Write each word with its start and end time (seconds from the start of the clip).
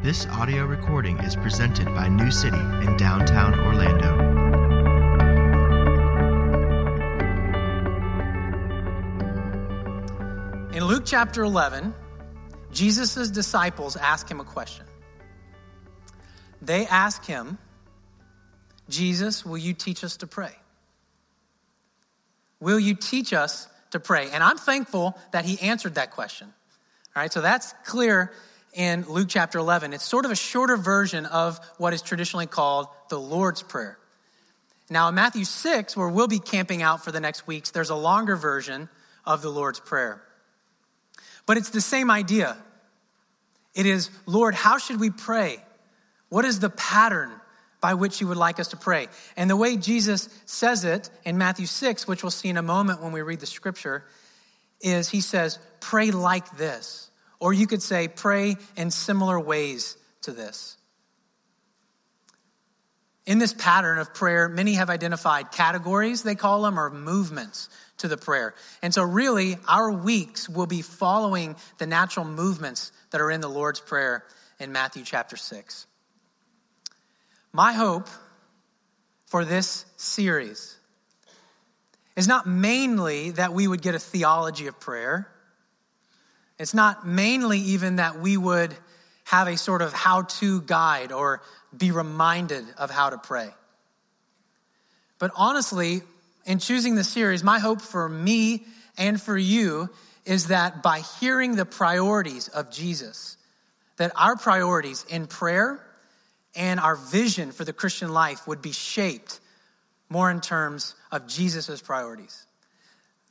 This 0.00 0.26
audio 0.26 0.64
recording 0.64 1.18
is 1.18 1.34
presented 1.34 1.86
by 1.86 2.06
New 2.06 2.30
City 2.30 2.56
in 2.56 2.96
downtown 2.96 3.58
Orlando. 3.58 4.16
In 10.72 10.84
Luke 10.84 11.02
chapter 11.04 11.42
11, 11.42 11.92
Jesus' 12.70 13.28
disciples 13.32 13.96
ask 13.96 14.30
him 14.30 14.38
a 14.38 14.44
question. 14.44 14.86
They 16.62 16.86
ask 16.86 17.24
him, 17.24 17.58
Jesus, 18.88 19.44
will 19.44 19.58
you 19.58 19.74
teach 19.74 20.04
us 20.04 20.18
to 20.18 20.28
pray? 20.28 20.54
Will 22.60 22.78
you 22.78 22.94
teach 22.94 23.32
us 23.32 23.66
to 23.90 23.98
pray? 23.98 24.30
And 24.30 24.44
I'm 24.44 24.58
thankful 24.58 25.18
that 25.32 25.44
he 25.44 25.60
answered 25.60 25.96
that 25.96 26.12
question. 26.12 26.46
All 27.16 27.22
right, 27.22 27.32
so 27.32 27.40
that's 27.40 27.74
clear 27.84 28.32
in 28.72 29.04
Luke 29.08 29.28
chapter 29.28 29.58
11. 29.58 29.92
It's 29.92 30.04
sort 30.04 30.24
of 30.24 30.30
a 30.30 30.36
shorter 30.36 30.76
version 30.76 31.26
of 31.26 31.58
what 31.78 31.94
is 31.94 32.02
traditionally 32.02 32.46
called 32.46 32.88
the 33.08 33.18
Lord's 33.18 33.62
Prayer. 33.62 33.98
Now, 34.90 35.08
in 35.08 35.14
Matthew 35.14 35.44
6, 35.44 35.96
where 35.96 36.08
we'll 36.08 36.28
be 36.28 36.38
camping 36.38 36.82
out 36.82 37.04
for 37.04 37.12
the 37.12 37.20
next 37.20 37.46
weeks, 37.46 37.70
there's 37.70 37.90
a 37.90 37.94
longer 37.94 38.36
version 38.36 38.88
of 39.24 39.42
the 39.42 39.50
Lord's 39.50 39.80
Prayer. 39.80 40.22
But 41.44 41.56
it's 41.56 41.70
the 41.70 41.80
same 41.80 42.10
idea. 42.10 42.56
It 43.74 43.86
is, 43.86 44.10
Lord, 44.26 44.54
how 44.54 44.78
should 44.78 44.98
we 44.98 45.10
pray? 45.10 45.58
What 46.30 46.44
is 46.44 46.60
the 46.60 46.70
pattern 46.70 47.32
by 47.80 47.94
which 47.94 48.20
you 48.20 48.26
would 48.28 48.36
like 48.36 48.58
us 48.58 48.68
to 48.68 48.76
pray? 48.76 49.08
And 49.36 49.48
the 49.48 49.56
way 49.56 49.76
Jesus 49.76 50.28
says 50.46 50.84
it 50.84 51.10
in 51.24 51.38
Matthew 51.38 51.66
6, 51.66 52.08
which 52.08 52.22
we'll 52.22 52.30
see 52.30 52.48
in 52.48 52.56
a 52.56 52.62
moment 52.62 53.02
when 53.02 53.12
we 53.12 53.22
read 53.22 53.40
the 53.40 53.46
scripture, 53.46 54.04
is 54.80 55.08
he 55.08 55.20
says, 55.20 55.58
pray 55.80 56.10
like 56.10 56.56
this. 56.56 57.07
Or 57.40 57.52
you 57.52 57.66
could 57.66 57.82
say, 57.82 58.08
pray 58.08 58.56
in 58.76 58.90
similar 58.90 59.38
ways 59.38 59.96
to 60.22 60.32
this. 60.32 60.76
In 63.26 63.38
this 63.38 63.52
pattern 63.52 63.98
of 63.98 64.14
prayer, 64.14 64.48
many 64.48 64.74
have 64.74 64.88
identified 64.88 65.52
categories, 65.52 66.22
they 66.22 66.34
call 66.34 66.62
them, 66.62 66.80
or 66.80 66.88
movements 66.88 67.68
to 67.98 68.08
the 68.08 68.16
prayer. 68.16 68.54
And 68.80 68.94
so, 68.94 69.02
really, 69.02 69.58
our 69.68 69.92
weeks 69.92 70.48
will 70.48 70.66
be 70.66 70.80
following 70.80 71.54
the 71.76 71.86
natural 71.86 72.24
movements 72.24 72.90
that 73.10 73.20
are 73.20 73.30
in 73.30 73.42
the 73.42 73.48
Lord's 73.48 73.80
Prayer 73.80 74.24
in 74.58 74.72
Matthew 74.72 75.04
chapter 75.04 75.36
6. 75.36 75.86
My 77.52 77.72
hope 77.72 78.08
for 79.26 79.44
this 79.44 79.84
series 79.96 80.76
is 82.16 82.26
not 82.26 82.46
mainly 82.46 83.32
that 83.32 83.52
we 83.52 83.68
would 83.68 83.82
get 83.82 83.94
a 83.94 83.98
theology 83.98 84.66
of 84.68 84.80
prayer. 84.80 85.28
It's 86.58 86.74
not 86.74 87.06
mainly 87.06 87.58
even 87.58 87.96
that 87.96 88.18
we 88.18 88.36
would 88.36 88.74
have 89.24 89.46
a 89.46 89.56
sort 89.56 89.82
of 89.82 89.92
how 89.92 90.22
to 90.22 90.60
guide 90.62 91.12
or 91.12 91.42
be 91.76 91.90
reminded 91.90 92.64
of 92.76 92.90
how 92.90 93.10
to 93.10 93.18
pray. 93.18 93.50
But 95.18 95.30
honestly, 95.36 96.02
in 96.46 96.58
choosing 96.58 96.94
this 96.94 97.08
series, 97.08 97.44
my 97.44 97.58
hope 97.58 97.80
for 97.80 98.08
me 98.08 98.64
and 98.96 99.20
for 99.20 99.36
you 99.36 99.90
is 100.24 100.48
that 100.48 100.82
by 100.82 101.00
hearing 101.20 101.56
the 101.56 101.64
priorities 101.64 102.48
of 102.48 102.70
Jesus, 102.70 103.36
that 103.98 104.12
our 104.16 104.36
priorities 104.36 105.04
in 105.08 105.26
prayer 105.26 105.80
and 106.56 106.80
our 106.80 106.96
vision 106.96 107.52
for 107.52 107.64
the 107.64 107.72
Christian 107.72 108.12
life 108.12 108.46
would 108.46 108.62
be 108.62 108.72
shaped 108.72 109.40
more 110.08 110.30
in 110.30 110.40
terms 110.40 110.94
of 111.12 111.26
Jesus' 111.26 111.80
priorities. 111.80 112.46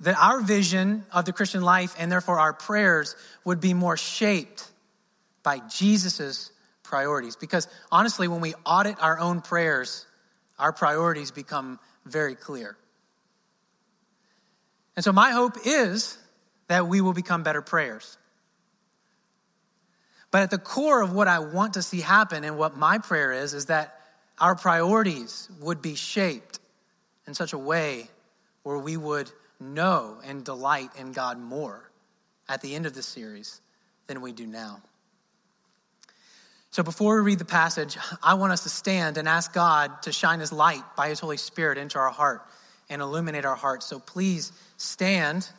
That 0.01 0.17
our 0.17 0.41
vision 0.41 1.05
of 1.11 1.25
the 1.25 1.33
Christian 1.33 1.61
life 1.61 1.95
and 1.97 2.11
therefore 2.11 2.39
our 2.39 2.53
prayers 2.53 3.15
would 3.43 3.59
be 3.59 3.73
more 3.73 3.97
shaped 3.97 4.69
by 5.43 5.59
Jesus' 5.69 6.51
priorities. 6.83 7.35
Because 7.35 7.67
honestly, 7.91 8.27
when 8.27 8.41
we 8.41 8.53
audit 8.65 9.01
our 9.01 9.19
own 9.19 9.41
prayers, 9.41 10.05
our 10.59 10.71
priorities 10.71 11.31
become 11.31 11.79
very 12.05 12.35
clear. 12.35 12.77
And 14.95 15.03
so, 15.03 15.11
my 15.11 15.31
hope 15.31 15.57
is 15.65 16.17
that 16.67 16.87
we 16.87 17.01
will 17.01 17.13
become 17.13 17.43
better 17.43 17.61
prayers. 17.61 18.17
But 20.31 20.41
at 20.41 20.49
the 20.49 20.57
core 20.57 21.01
of 21.01 21.13
what 21.13 21.27
I 21.27 21.39
want 21.39 21.75
to 21.75 21.81
see 21.81 22.01
happen 22.01 22.43
and 22.43 22.57
what 22.57 22.75
my 22.75 22.97
prayer 22.97 23.31
is, 23.31 23.53
is 23.53 23.67
that 23.67 23.99
our 24.39 24.55
priorities 24.55 25.49
would 25.61 25.81
be 25.81 25.95
shaped 25.95 26.59
in 27.25 27.33
such 27.33 27.53
a 27.53 27.57
way 27.57 28.09
where 28.63 28.77
we 28.77 28.97
would 28.97 29.31
know 29.59 30.19
and 30.25 30.43
delight 30.43 30.89
in 30.97 31.11
God 31.11 31.39
more 31.39 31.89
at 32.47 32.61
the 32.61 32.75
end 32.75 32.85
of 32.85 32.93
this 32.93 33.05
series 33.05 33.61
than 34.07 34.21
we 34.21 34.31
do 34.31 34.45
now. 34.47 34.81
So 36.71 36.83
before 36.83 37.15
we 37.15 37.21
read 37.21 37.39
the 37.39 37.45
passage, 37.45 37.97
I 38.21 38.35
want 38.35 38.53
us 38.53 38.63
to 38.63 38.69
stand 38.69 39.17
and 39.17 39.27
ask 39.27 39.53
God 39.53 40.03
to 40.03 40.11
shine 40.11 40.39
his 40.39 40.51
light 40.51 40.83
by 40.95 41.09
his 41.09 41.19
Holy 41.19 41.37
Spirit 41.37 41.77
into 41.77 41.97
our 41.97 42.11
heart 42.11 42.43
and 42.89 43.01
illuminate 43.01 43.45
our 43.45 43.55
hearts. 43.55 43.85
So 43.85 43.99
please 43.99 44.51
stand 44.77 45.49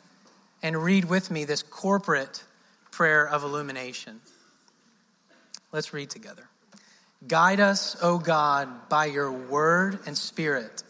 and 0.63 0.81
read 0.81 1.05
with 1.05 1.29
me 1.29 1.45
this 1.45 1.61
corporate 1.61 2.43
prayer 2.91 3.27
of 3.27 3.43
illumination. 3.43 4.21
Let's 5.71 5.93
read 5.93 6.09
together. 6.09 6.47
Guide 7.27 7.59
us, 7.59 7.97
O 8.01 8.17
God, 8.17 8.87
by 8.87 9.05
your 9.05 9.31
word 9.31 9.99
and 10.05 10.17
spirit, 10.17 10.83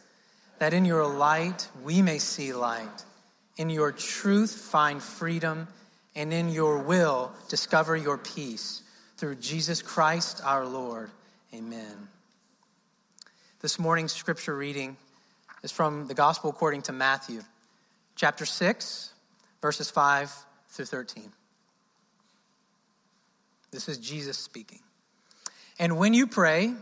that 0.59 0.73
in 0.73 0.85
your 0.85 1.07
light 1.07 1.67
we 1.83 2.01
may 2.01 2.19
see 2.19 2.53
light, 2.53 3.05
in 3.57 3.69
your 3.69 3.91
truth 3.91 4.51
find 4.51 5.01
freedom, 5.01 5.67
and 6.15 6.31
in 6.31 6.49
your 6.49 6.79
will 6.79 7.31
discover 7.47 7.95
your 7.95 8.17
peace. 8.17 8.83
Through 9.17 9.35
Jesus 9.35 9.81
Christ 9.81 10.41
our 10.45 10.65
Lord. 10.65 11.09
Amen. 11.53 12.07
This 13.61 13.77
morning's 13.77 14.13
scripture 14.13 14.55
reading 14.55 14.95
is 15.63 15.71
from 15.71 16.07
the 16.07 16.13
Gospel 16.13 16.49
according 16.49 16.83
to 16.83 16.93
Matthew, 16.93 17.41
chapter 18.15 18.45
6, 18.45 19.13
verses 19.61 19.89
5 19.89 20.33
through 20.69 20.85
13. 20.85 21.31
This 23.71 23.89
is 23.89 23.97
Jesus 23.97 24.37
speaking. 24.37 24.79
And 25.77 25.97
when 25.97 26.13
you 26.13 26.27
pray, 26.27 26.73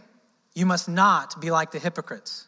you 0.53 0.65
must 0.65 0.87
not 0.87 1.39
be 1.41 1.51
like 1.51 1.71
the 1.71 1.79
hypocrites, 1.79 2.47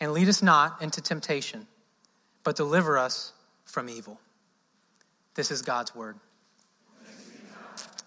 And 0.00 0.12
lead 0.12 0.28
us 0.28 0.42
not 0.42 0.80
into 0.82 1.00
temptation, 1.00 1.66
but 2.42 2.56
deliver 2.56 2.98
us 2.98 3.32
from 3.64 3.88
evil. 3.88 4.18
This 5.34 5.50
is 5.50 5.62
God's 5.62 5.94
word. 5.94 6.16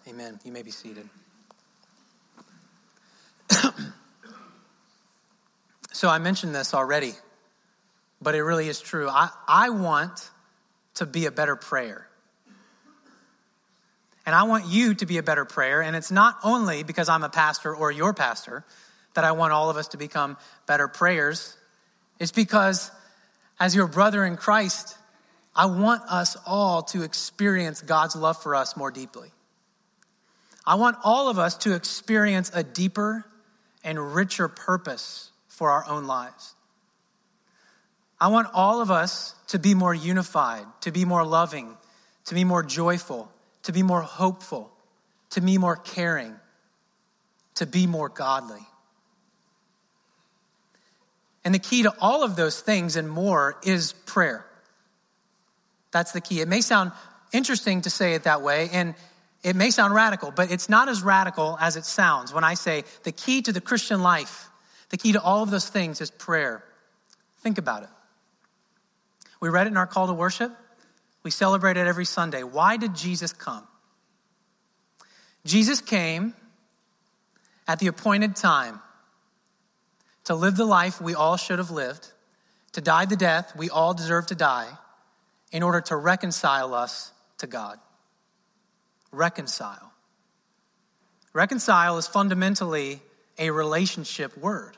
Amen. 0.08 0.40
You 0.44 0.52
may 0.52 0.64
be 0.64 0.72
seated. 0.72 1.08
so 5.92 6.10
I 6.10 6.20
mentioned 6.20 6.54
this 6.54 6.74
already, 6.74 7.14
but 8.22 8.36
it 8.36 8.44
really 8.44 8.68
is 8.68 8.82
true. 8.82 9.08
I, 9.08 9.30
I 9.48 9.70
want 9.70 10.30
to 10.96 11.06
be 11.06 11.26
a 11.26 11.32
better 11.32 11.56
prayer. 11.56 12.08
And 14.26 14.36
I 14.36 14.44
want 14.44 14.66
you 14.68 14.94
to 14.96 15.06
be 15.06 15.18
a 15.18 15.24
better 15.24 15.46
prayer. 15.46 15.82
And 15.82 15.96
it's 15.96 16.12
not 16.12 16.38
only 16.44 16.84
because 16.84 17.10
I'm 17.10 17.24
a 17.24 17.30
pastor 17.30 17.76
or 17.76 17.92
your 17.92 18.14
pastor 18.14 18.64
that 19.16 19.24
I 19.24 19.34
want 19.34 19.54
all 19.54 19.70
of 19.70 19.78
us 19.78 19.90
to 19.90 19.98
become 19.98 20.38
better 20.66 20.88
prayers. 20.88 21.58
It's 22.24 22.32
because 22.32 22.90
as 23.60 23.76
your 23.76 23.86
brother 23.86 24.24
in 24.24 24.38
Christ, 24.38 24.98
I 25.54 25.66
want 25.66 26.04
us 26.10 26.38
all 26.46 26.84
to 26.84 27.04
experience 27.04 27.82
God's 27.82 28.16
love 28.16 28.42
for 28.42 28.56
us 28.56 28.78
more 28.78 28.92
deeply. 28.92 29.30
I 30.66 30.76
want 30.76 30.96
all 31.04 31.28
of 31.28 31.38
us 31.38 31.58
to 31.58 31.76
experience 31.76 32.50
a 32.54 32.64
deeper 32.64 33.26
and 33.84 34.16
richer 34.16 34.48
purpose 34.48 35.32
for 35.50 35.70
our 35.70 35.86
own 35.86 36.08
lives. 36.08 36.56
I 38.22 38.30
want 38.30 38.48
all 38.54 38.80
of 38.80 38.90
us 38.90 39.36
to 39.48 39.60
be 39.60 39.74
more 39.74 39.94
unified, 39.94 40.66
to 40.84 40.94
be 40.94 41.04
more 41.04 41.26
loving, 41.26 41.76
to 42.28 42.36
be 42.36 42.46
more 42.46 42.64
joyful, 42.64 43.30
to 43.64 43.74
be 43.74 43.84
more 43.84 44.02
hopeful, 44.02 44.72
to 45.32 45.42
be 45.42 45.58
more 45.58 45.76
caring, 45.76 46.34
to 47.56 47.66
be 47.66 47.86
more 47.86 48.08
godly. 48.08 48.66
And 51.46 51.54
the 51.54 51.60
key 51.60 51.84
to 51.84 51.94
all 52.00 52.24
of 52.24 52.36
those 52.36 52.62
things 52.62 52.96
and 52.96 53.10
more 53.10 53.58
is 53.64 53.94
prayer. 54.06 54.46
That's 55.92 56.12
the 56.12 56.22
key. 56.22 56.42
It 56.42 56.48
may 56.48 56.62
sound 56.62 56.92
interesting 57.32 57.82
to 57.82 57.90
say 57.90 58.14
it 58.14 58.24
that 58.24 58.42
way, 58.42 58.70
and 58.72 58.96
it 59.44 59.56
may 59.56 59.72
sound 59.72 59.94
radical, 59.94 60.32
but 60.32 60.52
it's 60.52 60.70
not 60.70 60.88
as 60.88 61.02
radical 61.02 61.58
as 61.60 61.76
it 61.76 61.86
sounds 61.86 62.34
when 62.34 62.44
I 62.44 62.54
say 62.54 62.86
the 63.04 63.12
key 63.12 63.42
to 63.42 63.52
the 63.52 63.62
Christian 63.62 64.02
life, 64.02 64.50
the 64.90 64.98
key 64.98 65.12
to 65.14 65.22
all 65.22 65.44
of 65.44 65.52
those 65.52 65.68
things 65.68 66.00
is 66.00 66.10
prayer. 66.12 66.64
Think 67.42 67.58
about 67.58 67.84
it. 67.84 67.90
We 69.42 69.50
read 69.50 69.68
it 69.68 69.72
in 69.72 69.78
our 69.78 69.88
call 69.88 70.08
to 70.08 70.14
worship. 70.14 70.52
We 71.24 71.32
celebrate 71.32 71.76
it 71.76 71.88
every 71.88 72.06
Sunday. 72.06 72.44
Why 72.44 72.78
did 72.78 72.96
Jesus 72.96 73.34
come? 73.34 73.68
Jesus 75.46 75.82
came 75.82 76.34
at 77.68 77.80
the 77.80 77.88
appointed 77.88 78.36
time 78.36 78.80
to 80.26 80.36
live 80.36 80.56
the 80.56 80.66
life 80.66 81.02
we 81.02 81.16
all 81.16 81.38
should 81.38 81.60
have 81.60 81.72
lived, 81.72 82.08
to 82.74 82.82
die 82.82 83.06
the 83.06 83.16
death 83.16 83.56
we 83.56 83.70
all 83.70 83.94
deserve 83.94 84.28
to 84.28 84.36
die, 84.36 84.70
in 85.52 85.64
order 85.64 85.82
to 85.82 85.96
reconcile 85.96 86.74
us 86.74 87.12
to 87.38 87.48
God 87.48 87.80
reconcile. 89.14 89.92
Reconcile 91.32 91.98
is 91.98 92.08
fundamentally 92.08 93.00
a 93.38 93.52
relationship 93.52 94.38
word. 94.38 94.78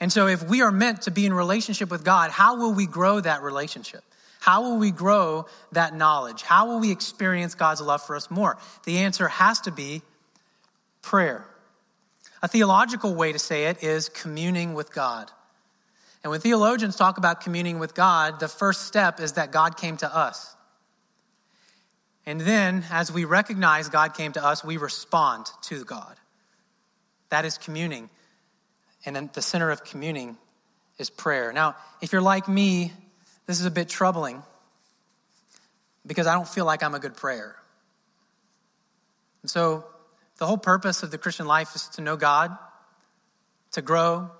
And 0.00 0.10
so, 0.10 0.26
if 0.26 0.42
we 0.42 0.62
are 0.62 0.72
meant 0.72 1.02
to 1.02 1.10
be 1.10 1.26
in 1.26 1.34
relationship 1.34 1.90
with 1.90 2.04
God, 2.04 2.30
how 2.30 2.56
will 2.56 2.72
we 2.72 2.86
grow 2.86 3.20
that 3.20 3.42
relationship? 3.42 4.02
How 4.40 4.62
will 4.62 4.78
we 4.78 4.90
grow 4.90 5.46
that 5.72 5.94
knowledge? 5.94 6.40
How 6.40 6.66
will 6.66 6.80
we 6.80 6.90
experience 6.90 7.54
God's 7.54 7.82
love 7.82 8.02
for 8.02 8.16
us 8.16 8.30
more? 8.30 8.56
The 8.84 8.98
answer 8.98 9.28
has 9.28 9.60
to 9.60 9.70
be 9.70 10.00
prayer. 11.02 11.44
A 12.42 12.48
theological 12.48 13.14
way 13.14 13.32
to 13.32 13.38
say 13.38 13.64
it 13.64 13.82
is 13.82 14.08
communing 14.08 14.74
with 14.74 14.92
God. 14.92 15.30
And 16.22 16.30
when 16.30 16.40
theologians 16.40 16.96
talk 16.96 17.18
about 17.18 17.40
communing 17.40 17.78
with 17.78 17.94
God, 17.94 18.40
the 18.40 18.48
first 18.48 18.82
step 18.86 19.20
is 19.20 19.32
that 19.32 19.52
God 19.52 19.76
came 19.76 19.96
to 19.98 20.14
us. 20.14 20.54
And 22.26 22.40
then, 22.40 22.84
as 22.90 23.10
we 23.10 23.24
recognize 23.24 23.88
God 23.88 24.14
came 24.14 24.32
to 24.32 24.44
us, 24.44 24.62
we 24.62 24.76
respond 24.76 25.46
to 25.62 25.84
God. 25.84 26.16
That 27.30 27.44
is 27.44 27.56
communing. 27.56 28.10
And 29.06 29.16
then 29.16 29.30
the 29.32 29.42
center 29.42 29.70
of 29.70 29.84
communing 29.84 30.36
is 30.98 31.08
prayer. 31.08 31.52
Now, 31.52 31.76
if 32.02 32.12
you're 32.12 32.20
like 32.20 32.46
me, 32.48 32.92
this 33.46 33.58
is 33.58 33.66
a 33.66 33.70
bit 33.70 33.88
troubling 33.88 34.42
because 36.06 36.26
I 36.26 36.34
don't 36.34 36.48
feel 36.48 36.66
like 36.66 36.82
I'm 36.82 36.94
a 36.94 37.00
good 37.00 37.16
prayer. 37.16 37.56
And 39.42 39.50
so, 39.50 39.84
the 40.40 40.46
whole 40.46 40.58
purpose 40.58 41.02
of 41.02 41.10
the 41.10 41.18
Christian 41.18 41.46
life 41.46 41.76
is 41.76 41.86
to 41.88 42.00
know 42.00 42.16
God, 42.16 42.56
to 43.72 43.82
grow, 43.82 44.30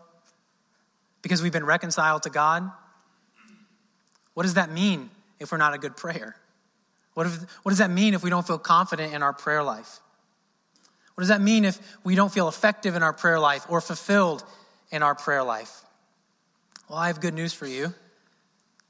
because 1.21 1.43
we've 1.43 1.53
been 1.53 1.67
reconciled 1.67 2.23
to 2.23 2.31
God. 2.31 2.69
What 4.33 4.45
does 4.45 4.55
that 4.55 4.73
mean 4.73 5.11
if 5.39 5.53
we're 5.53 5.59
not 5.59 5.75
a 5.75 5.79
good 5.79 5.99
prayer? 5.99 6.35
What, 7.13 7.27
if, 7.27 7.35
what 7.63 7.71
does 7.71 7.79
that 7.79 7.91
mean 7.91 8.15
if 8.15 8.23
we 8.23 8.31
don't 8.31 8.47
feel 8.47 8.59
confident 8.59 9.13
in 9.13 9.23
our 9.23 9.35
prayer 9.35 9.63
life? 9.63 10.01
What 11.17 11.23
does 11.23 11.29
that 11.29 11.43
mean 11.43 11.67
if 11.67 11.79
we 12.03 12.15
don't 12.15 12.33
feel 12.33 12.49
effective 12.49 12.97
in 12.97 13.03
our 13.03 13.13
prayer 13.13 13.39
life 13.39 13.67
or 13.69 13.83
fulfilled 13.83 14.43
in 14.91 15.03
our 15.03 15.15
prayer 15.15 15.43
life? 15.43 15.83
Well, 16.89 16.97
I 16.97 17.09
have 17.09 17.21
good 17.21 17.35
news 17.35 17.53
for 17.53 17.67
you. 17.67 17.93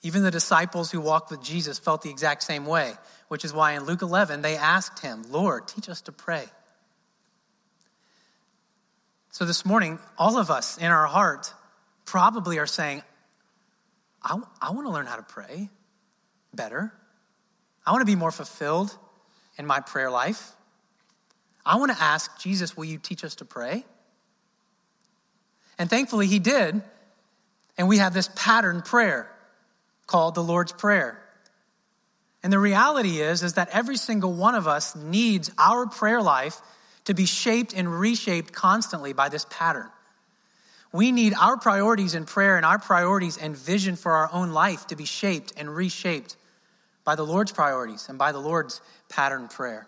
Even 0.02 0.22
the 0.22 0.30
disciples 0.30 0.92
who 0.92 1.00
walked 1.00 1.32
with 1.32 1.42
Jesus 1.42 1.80
felt 1.80 2.02
the 2.02 2.10
exact 2.10 2.44
same 2.44 2.66
way, 2.66 2.92
which 3.26 3.44
is 3.44 3.52
why 3.52 3.72
in 3.72 3.82
Luke 3.82 4.02
11 4.02 4.42
they 4.42 4.56
asked 4.56 5.00
him, 5.00 5.24
Lord, 5.28 5.66
teach 5.66 5.88
us 5.88 6.02
to 6.02 6.12
pray. 6.12 6.44
So 9.32 9.44
this 9.44 9.64
morning, 9.64 10.00
all 10.18 10.38
of 10.38 10.50
us 10.50 10.76
in 10.76 10.86
our 10.86 11.06
heart 11.06 11.54
probably 12.04 12.58
are 12.58 12.66
saying, 12.66 13.02
I, 14.22 14.36
I 14.60 14.72
want 14.72 14.86
to 14.88 14.92
learn 14.92 15.06
how 15.06 15.16
to 15.16 15.22
pray 15.22 15.70
better. 16.52 16.92
I 17.86 17.92
want 17.92 18.02
to 18.02 18.06
be 18.06 18.16
more 18.16 18.32
fulfilled 18.32 18.96
in 19.56 19.66
my 19.66 19.80
prayer 19.80 20.10
life. 20.10 20.50
I 21.64 21.76
want 21.76 21.92
to 21.92 22.02
ask 22.02 22.40
Jesus, 22.40 22.76
will 22.76 22.86
you 22.86 22.98
teach 22.98 23.22
us 23.22 23.36
to 23.36 23.44
pray? 23.44 23.84
And 25.78 25.88
thankfully, 25.88 26.26
he 26.26 26.40
did. 26.40 26.82
And 27.78 27.88
we 27.88 27.98
have 27.98 28.12
this 28.12 28.28
pattern 28.34 28.82
prayer 28.82 29.30
called 30.08 30.34
the 30.34 30.42
Lord's 30.42 30.72
Prayer. 30.72 31.22
And 32.42 32.52
the 32.52 32.58
reality 32.58 33.20
is, 33.20 33.44
is 33.44 33.54
that 33.54 33.68
every 33.72 33.96
single 33.96 34.32
one 34.32 34.56
of 34.56 34.66
us 34.66 34.96
needs 34.96 35.52
our 35.56 35.86
prayer 35.86 36.20
life 36.20 36.60
to 37.04 37.14
be 37.14 37.26
shaped 37.26 37.74
and 37.74 38.00
reshaped 38.00 38.52
constantly 38.52 39.12
by 39.12 39.28
this 39.28 39.46
pattern. 39.50 39.88
We 40.92 41.12
need 41.12 41.34
our 41.34 41.56
priorities 41.56 42.14
in 42.14 42.24
prayer 42.24 42.56
and 42.56 42.66
our 42.66 42.78
priorities 42.78 43.36
and 43.36 43.56
vision 43.56 43.96
for 43.96 44.12
our 44.12 44.30
own 44.32 44.50
life 44.50 44.88
to 44.88 44.96
be 44.96 45.04
shaped 45.04 45.52
and 45.56 45.74
reshaped 45.74 46.36
by 47.04 47.14
the 47.14 47.24
Lord's 47.24 47.52
priorities 47.52 48.08
and 48.08 48.18
by 48.18 48.32
the 48.32 48.40
Lord's 48.40 48.80
pattern 49.08 49.48
prayer. 49.48 49.86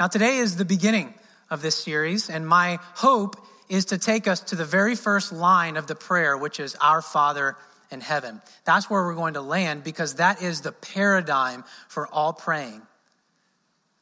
Now, 0.00 0.08
today 0.08 0.38
is 0.38 0.56
the 0.56 0.64
beginning 0.64 1.14
of 1.50 1.62
this 1.62 1.76
series, 1.76 2.28
and 2.28 2.46
my 2.46 2.78
hope 2.94 3.36
is 3.68 3.86
to 3.86 3.98
take 3.98 4.28
us 4.28 4.40
to 4.40 4.56
the 4.56 4.64
very 4.64 4.94
first 4.94 5.32
line 5.32 5.76
of 5.76 5.86
the 5.86 5.94
prayer, 5.94 6.36
which 6.36 6.60
is 6.60 6.76
Our 6.80 7.02
Father 7.02 7.56
in 7.90 8.00
heaven. 8.00 8.40
That's 8.64 8.90
where 8.90 9.04
we're 9.04 9.14
going 9.14 9.34
to 9.34 9.40
land 9.40 9.84
because 9.84 10.16
that 10.16 10.42
is 10.42 10.60
the 10.60 10.72
paradigm 10.72 11.64
for 11.88 12.06
all 12.08 12.32
praying. 12.32 12.82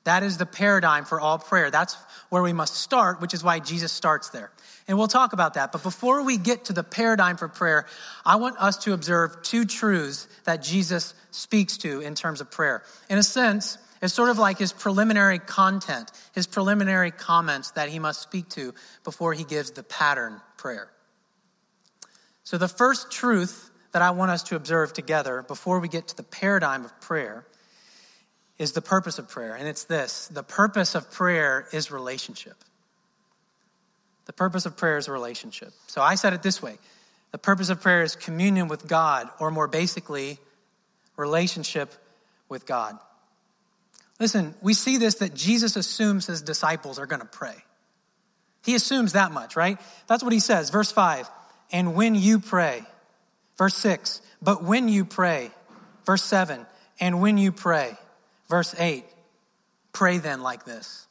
That 0.04 0.22
is 0.22 0.36
the 0.36 0.46
paradigm 0.46 1.04
for 1.04 1.18
all 1.20 1.38
prayer. 1.38 1.70
That's 1.70 1.96
where 2.28 2.42
we 2.42 2.52
must 2.52 2.76
start, 2.76 3.20
which 3.20 3.34
is 3.34 3.42
why 3.42 3.58
Jesus 3.58 3.90
starts 3.90 4.28
there. 4.30 4.50
And 4.86 4.98
we'll 4.98 5.08
talk 5.08 5.32
about 5.32 5.54
that. 5.54 5.72
But 5.72 5.82
before 5.82 6.22
we 6.22 6.36
get 6.36 6.66
to 6.66 6.74
the 6.74 6.82
paradigm 6.82 7.36
for 7.38 7.48
prayer, 7.48 7.86
I 8.24 8.36
want 8.36 8.58
us 8.58 8.76
to 8.84 8.92
observe 8.92 9.42
two 9.42 9.64
truths 9.64 10.28
that 10.44 10.62
Jesus 10.62 11.14
speaks 11.30 11.78
to 11.78 12.00
in 12.00 12.14
terms 12.14 12.42
of 12.42 12.50
prayer. 12.50 12.82
In 13.08 13.16
a 13.16 13.22
sense, 13.22 13.78
it's 14.02 14.12
sort 14.12 14.28
of 14.28 14.38
like 14.38 14.58
his 14.58 14.74
preliminary 14.74 15.38
content, 15.38 16.10
his 16.34 16.46
preliminary 16.46 17.10
comments 17.10 17.70
that 17.70 17.88
he 17.88 17.98
must 17.98 18.20
speak 18.20 18.50
to 18.50 18.74
before 19.04 19.32
he 19.32 19.44
gives 19.44 19.70
the 19.70 19.82
pattern 19.82 20.42
prayer. 20.58 20.90
So, 22.42 22.58
the 22.58 22.68
first 22.68 23.10
truth 23.10 23.70
that 23.92 24.02
I 24.02 24.10
want 24.10 24.30
us 24.30 24.42
to 24.44 24.56
observe 24.56 24.92
together 24.92 25.42
before 25.42 25.80
we 25.80 25.88
get 25.88 26.08
to 26.08 26.16
the 26.16 26.22
paradigm 26.22 26.84
of 26.84 27.00
prayer 27.00 27.46
is 28.58 28.72
the 28.72 28.82
purpose 28.82 29.18
of 29.18 29.28
prayer. 29.28 29.54
And 29.54 29.66
it's 29.68 29.84
this 29.84 30.28
the 30.28 30.42
purpose 30.42 30.94
of 30.94 31.10
prayer 31.10 31.66
is 31.72 31.90
relationship. 31.90 32.56
The 34.26 34.32
purpose 34.32 34.64
of 34.64 34.76
prayer 34.76 34.96
is 34.96 35.08
relationship. 35.08 35.72
So 35.86 36.00
I 36.00 36.14
said 36.14 36.32
it 36.32 36.42
this 36.42 36.62
way 36.62 36.78
the 37.32 37.38
purpose 37.38 37.68
of 37.68 37.80
prayer 37.80 38.02
is 38.02 38.14
communion 38.14 38.68
with 38.68 38.86
God, 38.86 39.28
or 39.40 39.50
more 39.50 39.66
basically, 39.66 40.38
relationship 41.16 41.92
with 42.48 42.66
God. 42.66 42.96
Listen, 44.20 44.54
we 44.62 44.74
see 44.74 44.98
this 44.98 45.16
that 45.16 45.34
Jesus 45.34 45.74
assumes 45.74 46.26
his 46.26 46.42
disciples 46.42 46.98
are 46.98 47.06
going 47.06 47.20
to 47.20 47.26
pray. 47.26 47.56
He 48.64 48.74
assumes 48.74 49.14
that 49.14 49.32
much, 49.32 49.56
right? 49.56 49.78
That's 50.06 50.22
what 50.22 50.32
he 50.32 50.38
says. 50.38 50.70
Verse 50.70 50.92
5, 50.92 51.28
and 51.72 51.94
when 51.94 52.14
you 52.14 52.38
pray. 52.38 52.84
Verse 53.58 53.74
6, 53.74 54.20
but 54.40 54.62
when 54.62 54.88
you 54.88 55.04
pray. 55.04 55.50
Verse 56.06 56.22
7, 56.22 56.64
and 57.00 57.20
when 57.20 57.36
you 57.36 57.50
pray. 57.50 57.96
Verse 58.48 58.74
8, 58.78 59.04
pray 59.92 60.18
then 60.18 60.42
like 60.42 60.64
this. 60.64 61.06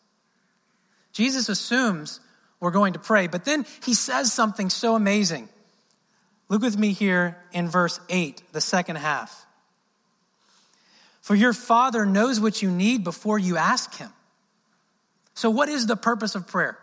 Jesus 1.12 1.50
assumes 1.50 2.20
we're 2.60 2.72
going 2.72 2.94
to 2.94 3.00
pray. 3.00 3.28
But 3.28 3.46
then 3.46 3.66
he 3.84 3.94
says 3.94 4.32
something 4.32 4.70
so 4.70 4.96
amazing. 4.96 5.50
Look 6.50 6.62
with 6.62 6.78
me 6.78 6.94
here 6.94 7.38
in 7.52 7.68
verse 7.68 8.00
8, 8.10 8.42
the 8.52 8.62
second 8.62 8.98
half. 8.98 9.46
For 11.22 11.36
your 11.36 11.54
Father 11.54 12.06
knows 12.06 12.40
what 12.40 12.62
you 12.62 12.70
need 12.70 13.04
before 13.04 13.40
you 13.40 13.58
ask 13.58 13.96
Him. 13.96 14.12
So, 15.36 15.50
what 15.50 15.70
is 15.70 15.88
the 15.88 15.96
purpose 15.96 16.36
of 16.36 16.48
prayer? 16.48 16.78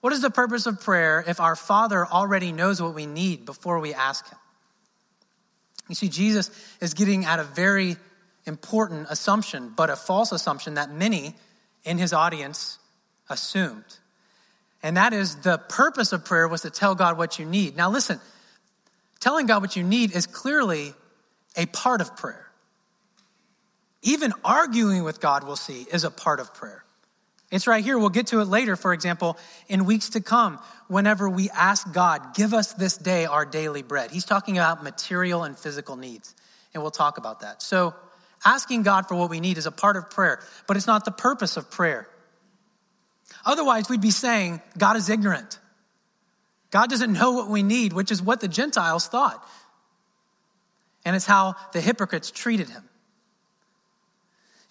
What 0.00 0.14
is 0.14 0.22
the 0.22 0.30
purpose 0.30 0.64
of 0.64 0.80
prayer 0.80 1.22
if 1.26 1.40
our 1.40 1.54
Father 1.54 2.06
already 2.06 2.52
knows 2.52 2.80
what 2.80 2.94
we 2.94 3.04
need 3.04 3.44
before 3.44 3.80
we 3.80 3.92
ask 3.92 4.26
Him? 4.28 4.38
You 5.90 5.94
see, 5.96 6.08
Jesus 6.08 6.50
is 6.80 6.94
getting 6.94 7.26
at 7.26 7.38
a 7.38 7.44
very 7.44 7.96
important 8.46 9.08
assumption, 9.10 9.72
but 9.76 9.90
a 9.90 9.96
false 9.96 10.32
assumption 10.32 10.74
that 10.74 10.90
many 10.90 11.34
in 11.84 11.98
his 11.98 12.12
audience 12.12 12.78
assumed. 13.28 13.84
And 14.82 14.96
that 14.96 15.12
is 15.12 15.36
the 15.36 15.58
purpose 15.58 16.12
of 16.12 16.24
prayer 16.24 16.48
was 16.48 16.62
to 16.62 16.70
tell 16.70 16.94
God 16.94 17.18
what 17.18 17.38
you 17.38 17.44
need. 17.44 17.76
Now, 17.76 17.90
listen, 17.90 18.18
telling 19.18 19.46
God 19.46 19.62
what 19.62 19.76
you 19.76 19.82
need 19.82 20.14
is 20.14 20.26
clearly 20.26 20.94
a 21.56 21.66
part 21.66 22.00
of 22.00 22.16
prayer. 22.16 22.46
Even 24.02 24.32
arguing 24.44 25.04
with 25.04 25.20
God, 25.20 25.44
we'll 25.44 25.56
see, 25.56 25.86
is 25.92 26.04
a 26.04 26.10
part 26.10 26.40
of 26.40 26.54
prayer. 26.54 26.84
It's 27.50 27.66
right 27.66 27.82
here. 27.82 27.98
We'll 27.98 28.10
get 28.10 28.28
to 28.28 28.40
it 28.40 28.44
later, 28.44 28.76
for 28.76 28.92
example, 28.92 29.36
in 29.68 29.84
weeks 29.84 30.10
to 30.10 30.20
come, 30.20 30.60
whenever 30.86 31.28
we 31.28 31.50
ask 31.50 31.92
God, 31.92 32.34
give 32.34 32.54
us 32.54 32.72
this 32.74 32.96
day 32.96 33.26
our 33.26 33.44
daily 33.44 33.82
bread. 33.82 34.10
He's 34.10 34.24
talking 34.24 34.56
about 34.56 34.84
material 34.84 35.42
and 35.42 35.58
physical 35.58 35.96
needs, 35.96 36.34
and 36.72 36.82
we'll 36.82 36.92
talk 36.92 37.18
about 37.18 37.40
that. 37.40 37.60
So, 37.60 37.94
asking 38.44 38.84
God 38.84 39.08
for 39.08 39.16
what 39.16 39.30
we 39.30 39.40
need 39.40 39.58
is 39.58 39.66
a 39.66 39.72
part 39.72 39.96
of 39.96 40.10
prayer, 40.10 40.40
but 40.68 40.76
it's 40.76 40.86
not 40.86 41.04
the 41.04 41.10
purpose 41.10 41.56
of 41.56 41.70
prayer. 41.70 42.08
Otherwise, 43.44 43.88
we'd 43.88 44.00
be 44.00 44.10
saying 44.10 44.60
God 44.78 44.96
is 44.96 45.08
ignorant. 45.08 45.58
God 46.70 46.88
doesn't 46.88 47.12
know 47.12 47.32
what 47.32 47.48
we 47.48 47.62
need, 47.62 47.92
which 47.92 48.12
is 48.12 48.22
what 48.22 48.40
the 48.40 48.48
Gentiles 48.48 49.08
thought. 49.08 49.44
And 51.04 51.16
it's 51.16 51.26
how 51.26 51.56
the 51.72 51.80
hypocrites 51.80 52.30
treated 52.30 52.68
him. 52.68 52.84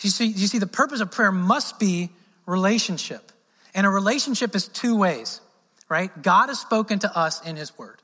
You 0.01 0.09
see, 0.09 0.27
you 0.27 0.47
see, 0.47 0.59
the 0.59 0.67
purpose 0.67 1.01
of 1.01 1.11
prayer 1.11 1.31
must 1.31 1.77
be 1.77 2.09
relationship. 2.49 3.31
And 3.73 3.85
a 3.85 3.89
relationship 3.89 4.55
is 4.55 4.67
two 4.67 4.97
ways, 4.97 5.39
right? 5.87 6.09
God 6.21 6.47
has 6.47 6.59
spoken 6.59 6.99
to 6.99 7.17
us 7.17 7.45
in 7.45 7.55
His 7.55 7.77
Word. 7.77 8.01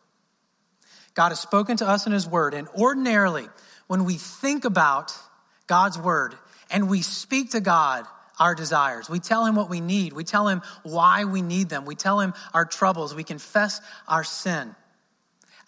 God 1.15 1.29
has 1.29 1.39
spoken 1.39 1.77
to 1.77 1.87
us 1.87 2.05
in 2.05 2.13
His 2.13 2.27
Word. 2.27 2.53
And 2.53 2.67
ordinarily, 2.77 3.47
when 3.87 4.05
we 4.05 4.15
think 4.15 4.63
about 4.65 5.13
God's 5.67 5.97
Word 5.97 6.35
and 6.69 6.89
we 6.89 7.01
speak 7.01 7.51
to 7.51 7.61
God 7.61 8.05
our 8.39 8.53
desires, 8.53 9.09
we 9.09 9.19
tell 9.19 9.45
Him 9.45 9.55
what 9.55 9.69
we 9.69 9.81
need, 9.81 10.13
we 10.13 10.23
tell 10.23 10.47
Him 10.47 10.61
why 10.83 11.25
we 11.25 11.41
need 11.41 11.69
them, 11.69 11.85
we 11.85 11.95
tell 11.95 12.19
Him 12.19 12.33
our 12.53 12.65
troubles, 12.65 13.15
we 13.15 13.23
confess 13.23 13.81
our 14.07 14.23
sin. 14.23 14.75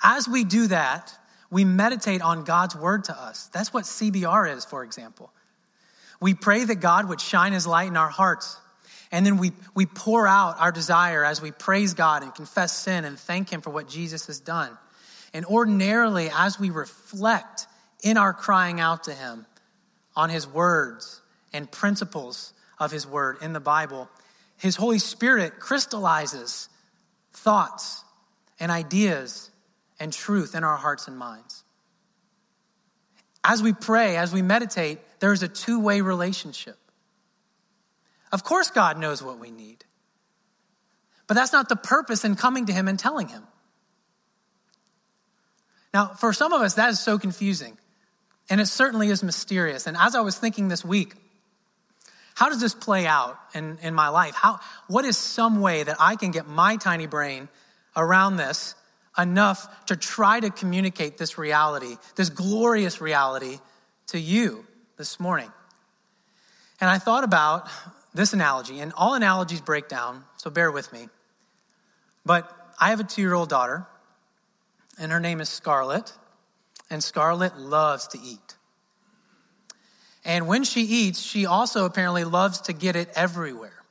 As 0.04 0.28
we 0.28 0.44
do 0.44 0.68
that, 0.68 1.12
we 1.50 1.66
meditate 1.66 2.22
on 2.22 2.44
God's 2.44 2.76
Word 2.76 3.06
to 3.06 3.20
us. 3.20 3.50
That's 3.54 3.74
what 3.74 3.86
CBR 3.86 4.56
is, 4.56 4.66
for 4.66 4.84
example. 4.84 5.32
We 6.20 6.34
pray 6.34 6.64
that 6.66 6.76
God 6.76 7.10
would 7.10 7.22
shine 7.22 7.54
His 7.54 7.66
light 7.66 7.88
in 7.88 7.98
our 7.98 8.10
hearts 8.10 8.58
and 9.12 9.26
then 9.26 9.38
we, 9.38 9.52
we 9.74 9.86
pour 9.86 10.28
out 10.28 10.60
our 10.60 10.72
desire 10.72 11.24
as 11.24 11.42
we 11.42 11.52
praise 11.52 11.94
God 11.94 12.24
and 12.24 12.34
confess 12.34 12.76
sin 12.76 13.06
and 13.06 13.18
thank 13.18 13.50
Him 13.50 13.62
for 13.62 13.70
what 13.70 13.88
Jesus 13.88 14.28
has 14.28 14.40
done. 14.40 14.78
And 15.34 15.46
ordinarily, 15.46 16.30
as 16.34 16.60
we 16.60 16.70
reflect 16.70 17.68
in 18.04 18.18
our 18.18 18.34
crying 18.34 18.80
out 18.80 19.06
to 19.06 19.14
Him 19.14 19.46
on 20.16 20.30
His 20.30 20.48
words 20.48 21.22
and 21.54 21.72
principles 21.72 22.54
of 22.80 22.92
His 22.92 23.08
word 23.08 23.38
in 23.42 23.54
the 23.54 23.60
Bible, 23.60 24.10
His 24.58 24.76
Holy 24.76 25.00
Spirit 25.00 25.60
crystallizes 25.60 26.70
thoughts 27.32 28.04
and 28.60 28.72
ideas 28.72 29.52
and 30.00 30.12
truth 30.12 30.54
in 30.54 30.64
our 30.64 30.78
hearts 30.78 31.08
and 31.08 31.18
minds. 31.18 31.64
As 33.44 33.64
we 33.64 33.72
pray, 33.72 34.18
as 34.18 34.34
we 34.34 34.42
meditate, 34.42 35.00
there 35.20 35.32
is 35.32 35.44
a 35.44 35.48
two 35.48 35.80
way 35.80 36.02
relationship. 36.02 36.78
Of 38.32 38.44
course, 38.44 38.70
God 38.70 38.98
knows 38.98 39.24
what 39.24 39.40
we 39.40 39.52
need. 39.52 39.86
But 41.28 41.34
that's 41.36 41.54
not 41.54 41.70
the 41.70 41.76
purpose 41.76 42.26
in 42.26 42.36
coming 42.36 42.66
to 42.68 42.74
Him 42.74 42.88
and 42.88 42.98
telling 42.98 43.28
Him. 43.28 43.44
Now, 45.94 46.08
for 46.08 46.34
some 46.34 46.54
of 46.54 46.62
us, 46.62 46.76
that 46.76 46.90
is 46.90 47.00
so 47.00 47.18
confusing. 47.18 47.78
And 48.50 48.62
it 48.62 48.68
certainly 48.68 49.10
is 49.10 49.24
mysterious. 49.24 49.88
And 49.88 49.98
as 49.98 50.16
I 50.16 50.22
was 50.22 50.38
thinking 50.38 50.68
this 50.68 50.86
week, 50.86 51.16
how 52.36 52.50
does 52.50 52.62
this 52.62 52.74
play 52.74 53.06
out 53.08 53.38
in, 53.54 53.78
in 53.82 53.94
my 53.94 54.10
life? 54.10 54.36
How, 54.36 54.60
what 54.88 55.06
is 55.06 55.18
some 55.18 55.60
way 55.60 55.84
that 55.84 55.98
I 56.00 56.16
can 56.16 56.32
get 56.32 56.48
my 56.48 56.78
tiny 56.78 57.08
brain 57.08 57.50
around 57.96 58.38
this 58.38 58.76
enough 59.18 59.88
to 59.88 59.96
try 59.96 60.40
to 60.40 60.50
communicate 60.50 61.18
this 61.18 61.38
reality, 61.38 61.98
this 62.16 62.30
glorious 62.30 63.02
reality, 63.02 63.60
to 64.08 64.20
you 64.20 64.66
this 64.98 65.20
morning? 65.20 65.52
And 66.80 66.90
I 66.90 67.00
thought 67.00 67.24
about 67.24 67.68
this 68.14 68.34
analogy, 68.34 68.80
and 68.80 68.94
all 68.96 69.14
analogies 69.14 69.62
break 69.62 69.88
down, 69.88 70.24
so 70.38 70.50
bear 70.50 70.72
with 70.72 70.92
me. 70.92 71.10
But 72.26 72.52
I 72.80 72.90
have 72.90 73.00
a 73.00 73.04
two 73.04 73.22
year 73.22 73.34
old 73.34 73.50
daughter, 73.50 73.86
and 75.00 75.12
her 75.12 75.20
name 75.20 75.42
is 75.42 75.50
Scarlett, 75.50 76.12
and 76.90 77.04
Scarlett 77.04 77.58
loves 77.58 78.08
to 78.10 78.20
eat. 78.20 78.56
And 80.26 80.48
when 80.48 80.64
she 80.64 80.82
eats, 80.82 81.22
she 81.22 81.46
also 81.46 81.86
apparently 81.86 82.26
loves 82.26 82.62
to 82.62 82.74
get 82.74 82.96
it 82.96 83.10
everywhere 83.16 83.84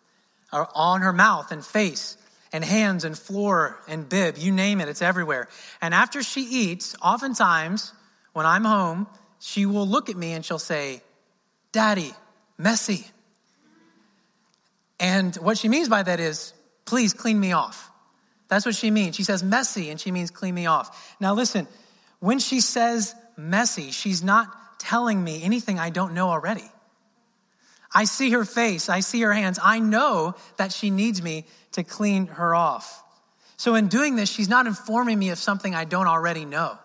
uh, 0.53 0.67
on 0.75 1.01
her 1.01 1.13
mouth 1.13 1.51
and 1.51 1.65
face 1.65 2.19
and 2.53 2.65
hands 2.65 3.05
and 3.05 3.19
floor 3.19 3.79
and 3.89 4.09
bib, 4.09 4.39
you 4.39 4.53
name 4.53 4.81
it, 4.81 4.89
it's 4.89 5.03
everywhere. 5.03 5.49
And 5.81 5.93
after 5.93 6.23
she 6.23 6.43
eats, 6.43 6.95
oftentimes 7.03 7.93
when 8.33 8.47
I'm 8.47 8.65
home, 8.65 9.07
she 9.41 9.67
will 9.67 9.87
look 9.87 10.09
at 10.11 10.17
me 10.17 10.33
and 10.33 10.45
she'll 10.45 10.59
say, 10.59 11.03
Daddy, 11.73 12.13
messy. 12.59 13.05
And 14.99 15.35
what 15.37 15.59
she 15.59 15.69
means 15.69 15.89
by 15.89 16.03
that 16.03 16.21
is, 16.21 16.53
please 16.85 17.13
clean 17.13 17.39
me 17.39 17.53
off. 17.53 17.91
That's 18.49 18.65
what 18.65 18.75
she 18.75 18.91
means. 18.91 19.17
She 19.17 19.25
says 19.25 19.43
messy, 19.43 19.91
and 19.91 20.01
she 20.01 20.13
means 20.13 20.31
clean 20.31 20.55
me 20.55 20.67
off. 20.67 21.17
Now, 21.21 21.35
listen, 21.35 21.67
when 22.21 22.39
she 22.39 22.61
says 22.61 23.15
messy, 23.37 23.91
she's 23.91 24.23
not 24.23 24.49
telling 24.79 25.23
me 25.23 25.43
anything 25.43 25.79
I 25.79 25.91
don't 25.91 26.15
know 26.15 26.29
already. 26.29 26.71
I 27.95 28.05
see 28.05 28.31
her 28.31 28.45
face, 28.45 28.89
I 28.89 29.01
see 29.01 29.21
her 29.23 29.33
hands. 29.33 29.59
I 29.63 29.79
know 29.79 30.35
that 30.59 30.73
she 30.73 30.91
needs 30.91 31.23
me 31.23 31.47
to 31.73 31.83
clean 31.83 32.27
her 32.27 32.55
off. 32.55 33.03
So, 33.57 33.75
in 33.75 33.89
doing 33.89 34.17
this, 34.17 34.29
she's 34.29 34.49
not 34.49 34.67
informing 34.67 35.19
me 35.19 35.31
of 35.31 35.39
something 35.39 35.75
I 35.75 35.85
don't 35.85 36.07
already 36.07 36.45
know, 36.45 36.79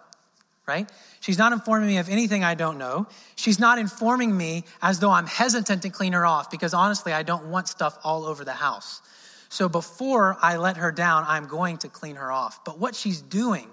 right? 0.72 0.90
She's 1.20 1.38
not 1.38 1.52
informing 1.52 1.88
me 1.90 1.98
of 1.98 2.08
anything 2.08 2.44
I 2.46 2.56
don't 2.56 2.78
know. 2.78 3.08
She's 3.36 3.60
not 3.60 3.78
informing 3.78 4.36
me 4.36 4.64
as 4.82 5.00
though 5.00 5.12
I'm 5.12 5.28
hesitant 5.28 5.82
to 5.82 5.90
clean 5.90 6.14
her 6.14 6.26
off 6.26 6.50
because 6.50 6.74
honestly, 6.74 7.12
I 7.12 7.24
don't 7.24 7.48
want 7.48 7.68
stuff 7.68 7.98
all 8.04 8.26
over 8.26 8.46
the 8.46 8.54
house. 8.54 9.02
So 9.50 9.68
before 9.68 10.38
I 10.42 10.56
let 10.56 10.78
her 10.78 10.92
down, 10.94 11.26
I'm 11.28 11.48
going 11.48 11.80
to 11.80 11.90
clean 11.90 12.16
her 12.16 12.32
off. 12.32 12.64
But 12.64 12.80
what 12.80 12.96
she's 12.96 13.22
doing 13.22 13.68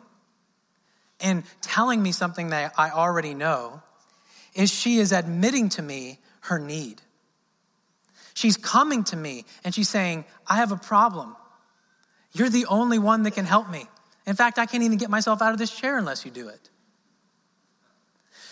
in 1.21 1.45
telling 1.61 2.03
me 2.03 2.11
something 2.11 2.51
that 2.51 2.73
I 2.77 2.91
already 2.91 3.33
know 3.33 3.81
is 4.55 4.73
she 4.73 4.99
is 4.99 5.13
admitting 5.13 5.69
to 5.71 5.83
me 5.83 6.19
her 6.41 6.59
need. 6.59 7.01
She's 8.35 8.57
coming 8.57 9.05
to 9.05 9.17
me 9.17 9.45
and 9.63 9.73
she's 9.73 9.89
saying, 9.89 10.25
I 10.49 10.57
have 10.57 10.73
a 10.73 10.77
problem. 10.77 11.37
You're 12.33 12.51
the 12.51 12.67
only 12.67 12.99
one 12.99 13.23
that 13.23 13.35
can 13.35 13.45
help 13.45 13.71
me. 13.71 13.87
In 14.27 14.35
fact, 14.35 14.59
I 14.59 14.67
can't 14.67 14.83
even 14.83 14.99
get 14.99 15.11
myself 15.11 15.41
out 15.41 15.53
of 15.53 15.59
this 15.59 15.71
chair 15.75 15.97
unless 15.97 16.25
you 16.25 16.31
do 16.31 16.49
it. 16.49 16.68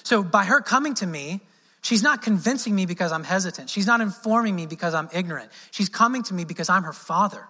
So 0.06 0.22
by 0.22 0.44
her 0.44 0.60
coming 0.60 0.94
to 0.94 1.06
me, 1.06 1.40
she's 1.82 2.00
not 2.00 2.22
convincing 2.22 2.76
me 2.76 2.86
because 2.86 3.10
I'm 3.10 3.24
hesitant. 3.24 3.68
She's 3.68 3.88
not 3.88 4.00
informing 4.00 4.54
me 4.54 4.66
because 4.66 4.94
I'm 4.94 5.08
ignorant. 5.12 5.50
She's 5.72 5.88
coming 5.88 6.22
to 6.24 6.34
me 6.34 6.44
because 6.44 6.68
I'm 6.68 6.84
her 6.84 6.92
father. 6.92 7.44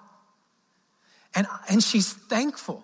And, 1.34 1.46
and 1.68 1.82
she's 1.82 2.10
thankful. 2.10 2.82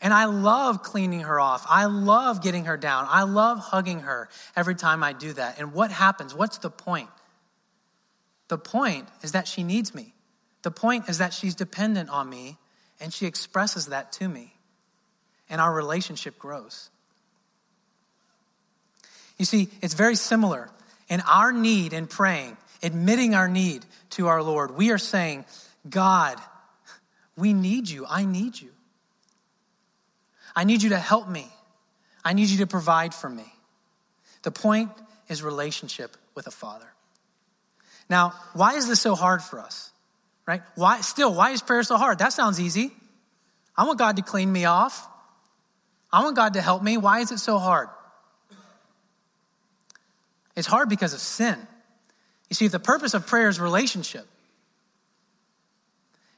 And 0.00 0.14
I 0.14 0.26
love 0.26 0.84
cleaning 0.84 1.22
her 1.22 1.40
off. 1.40 1.66
I 1.68 1.86
love 1.86 2.40
getting 2.40 2.66
her 2.66 2.76
down. 2.76 3.08
I 3.10 3.24
love 3.24 3.58
hugging 3.58 4.00
her 4.02 4.28
every 4.54 4.76
time 4.76 5.02
I 5.02 5.14
do 5.14 5.32
that. 5.32 5.58
And 5.58 5.72
what 5.72 5.90
happens? 5.90 6.32
What's 6.32 6.58
the 6.58 6.70
point? 6.70 7.10
The 8.46 8.58
point 8.58 9.08
is 9.22 9.32
that 9.32 9.48
she 9.48 9.64
needs 9.64 9.96
me. 9.96 10.14
The 10.62 10.70
point 10.70 11.08
is 11.08 11.18
that 11.18 11.34
she's 11.34 11.56
dependent 11.56 12.08
on 12.08 12.30
me 12.30 12.56
and 13.00 13.12
she 13.12 13.26
expresses 13.26 13.86
that 13.86 14.12
to 14.12 14.28
me. 14.28 14.54
And 15.50 15.60
our 15.60 15.74
relationship 15.74 16.38
grows. 16.38 16.90
You 19.38 19.44
see, 19.44 19.68
it's 19.80 19.94
very 19.94 20.16
similar. 20.16 20.68
In 21.08 21.20
our 21.22 21.52
need 21.52 21.92
in 21.92 22.06
praying, 22.06 22.56
admitting 22.82 23.34
our 23.34 23.48
need 23.48 23.84
to 24.10 24.26
our 24.26 24.42
Lord, 24.42 24.76
we 24.76 24.90
are 24.90 24.98
saying, 24.98 25.44
God, 25.88 26.38
we 27.36 27.52
need 27.52 27.88
you. 27.88 28.04
I 28.08 28.24
need 28.24 28.60
you. 28.60 28.70
I 30.54 30.64
need 30.64 30.82
you 30.82 30.90
to 30.90 30.98
help 30.98 31.28
me. 31.28 31.46
I 32.24 32.32
need 32.32 32.48
you 32.48 32.58
to 32.58 32.66
provide 32.66 33.14
for 33.14 33.30
me. 33.30 33.50
The 34.42 34.50
point 34.50 34.90
is 35.28 35.42
relationship 35.42 36.16
with 36.34 36.46
a 36.46 36.50
father. 36.50 36.86
Now, 38.10 38.34
why 38.54 38.74
is 38.74 38.88
this 38.88 39.00
so 39.00 39.14
hard 39.14 39.42
for 39.42 39.60
us? 39.60 39.90
Right? 40.46 40.62
Why 40.74 41.00
still, 41.00 41.32
why 41.34 41.50
is 41.50 41.62
prayer 41.62 41.82
so 41.82 41.96
hard? 41.96 42.18
That 42.18 42.32
sounds 42.32 42.58
easy. 42.58 42.90
I 43.76 43.84
want 43.84 43.98
God 43.98 44.16
to 44.16 44.22
clean 44.22 44.50
me 44.50 44.64
off. 44.64 45.06
I 46.12 46.24
want 46.24 46.34
God 46.36 46.54
to 46.54 46.62
help 46.62 46.82
me. 46.82 46.96
Why 46.96 47.20
is 47.20 47.30
it 47.30 47.38
so 47.38 47.58
hard? 47.58 47.88
It's 50.58 50.66
hard 50.66 50.88
because 50.88 51.14
of 51.14 51.20
sin. 51.20 51.56
You 52.50 52.54
see, 52.54 52.66
the 52.66 52.80
purpose 52.80 53.14
of 53.14 53.28
prayer 53.28 53.48
is 53.48 53.60
relationship, 53.60 54.26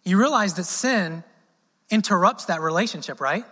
you 0.05 0.19
realize 0.19 0.55
that 0.55 0.65
sin 0.65 1.25
interrupts 1.89 2.45
that 2.47 2.61
relationship, 2.61 3.19
right? 3.21 3.45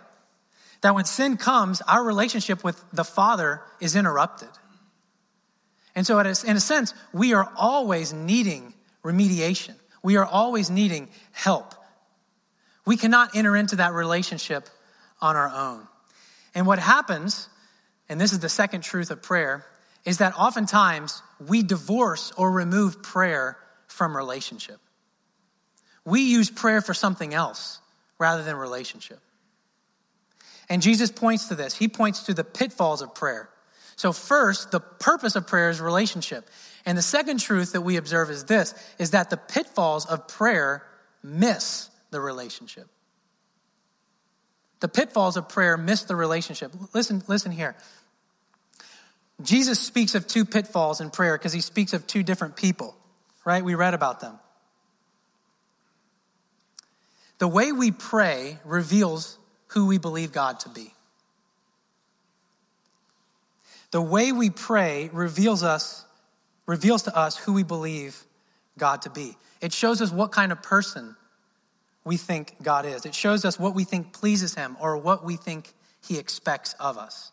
That 0.81 0.93
when 0.93 1.05
sin 1.05 1.37
comes, 1.37 1.81
our 1.81 2.03
relationship 2.03 2.63
with 2.63 2.79
the 2.93 3.03
Father 3.03 3.61
is 3.79 3.95
interrupted. 3.95 4.49
And 5.95 6.05
so, 6.05 6.19
in 6.19 6.27
a 6.27 6.59
sense, 6.59 6.93
we 7.13 7.33
are 7.33 7.51
always 7.55 8.13
needing 8.13 8.75
remediation. 9.03 9.73
We 10.03 10.17
are 10.17 10.25
always 10.25 10.69
needing 10.69 11.09
help. 11.31 11.73
We 12.85 12.95
cannot 12.95 13.35
enter 13.35 13.55
into 13.55 13.77
that 13.77 13.93
relationship 13.93 14.69
on 15.19 15.35
our 15.35 15.49
own. 15.49 15.87
And 16.53 16.67
what 16.67 16.77
happens, 16.77 17.49
and 18.07 18.21
this 18.21 18.33
is 18.33 18.39
the 18.39 18.49
second 18.49 18.81
truth 18.81 19.09
of 19.09 19.23
prayer, 19.23 19.65
is 20.09 20.17
that 20.17 20.35
oftentimes 20.35 21.21
we 21.39 21.61
divorce 21.61 22.33
or 22.35 22.49
remove 22.49 23.03
prayer 23.03 23.55
from 23.85 24.17
relationship. 24.17 24.79
We 26.03 26.21
use 26.21 26.49
prayer 26.49 26.81
for 26.81 26.95
something 26.95 27.31
else 27.31 27.79
rather 28.17 28.41
than 28.41 28.55
relationship. 28.55 29.19
And 30.67 30.81
Jesus 30.81 31.11
points 31.11 31.49
to 31.49 31.55
this. 31.55 31.75
He 31.75 31.87
points 31.87 32.23
to 32.23 32.33
the 32.33 32.43
pitfalls 32.43 33.03
of 33.03 33.13
prayer. 33.13 33.49
So 33.97 34.11
first, 34.11 34.71
the 34.71 34.79
purpose 34.79 35.35
of 35.35 35.45
prayer 35.45 35.69
is 35.69 35.79
relationship. 35.79 36.49
And 36.87 36.97
the 36.97 37.03
second 37.03 37.39
truth 37.39 37.73
that 37.73 37.81
we 37.81 37.97
observe 37.97 38.31
is 38.31 38.45
this 38.45 38.73
is 38.97 39.11
that 39.11 39.29
the 39.29 39.37
pitfalls 39.37 40.07
of 40.07 40.27
prayer 40.27 40.81
miss 41.21 41.87
the 42.09 42.19
relationship. 42.19 42.87
The 44.79 44.87
pitfalls 44.87 45.37
of 45.37 45.49
prayer 45.49 45.77
miss 45.77 46.01
the 46.01 46.15
relationship. 46.15 46.71
Listen, 46.95 47.21
listen 47.27 47.51
here. 47.51 47.75
Jesus 49.41 49.79
speaks 49.79 50.15
of 50.15 50.27
two 50.27 50.45
pitfalls 50.45 51.01
in 51.01 51.09
prayer 51.09 51.37
because 51.37 51.53
he 51.53 51.61
speaks 51.61 51.93
of 51.93 52.05
two 52.05 52.23
different 52.23 52.55
people, 52.55 52.95
right? 53.45 53.63
We 53.63 53.75
read 53.75 53.93
about 53.93 54.19
them. 54.19 54.37
The 57.37 57.47
way 57.47 57.71
we 57.71 57.91
pray 57.91 58.59
reveals 58.65 59.37
who 59.67 59.87
we 59.87 59.97
believe 59.97 60.33
God 60.33 60.59
to 60.61 60.69
be. 60.69 60.93
The 63.91 64.01
way 64.01 64.31
we 64.31 64.49
pray 64.49 65.09
reveals 65.13 65.63
us 65.63 66.05
reveals 66.67 67.03
to 67.03 67.17
us 67.17 67.35
who 67.35 67.53
we 67.53 67.63
believe 67.63 68.23
God 68.77 69.01
to 69.01 69.09
be. 69.09 69.35
It 69.59 69.73
shows 69.73 70.01
us 70.01 70.11
what 70.11 70.31
kind 70.31 70.51
of 70.51 70.61
person 70.61 71.15
we 72.03 72.15
think 72.15 72.53
God 72.61 72.85
is. 72.85 73.07
It 73.07 73.15
shows 73.15 73.43
us 73.43 73.57
what 73.57 73.73
we 73.73 73.83
think 73.83 74.13
pleases 74.13 74.53
him 74.53 74.77
or 74.79 74.95
what 74.95 75.25
we 75.25 75.35
think 75.35 75.73
he 76.07 76.19
expects 76.19 76.73
of 76.73 76.99
us. 76.99 77.31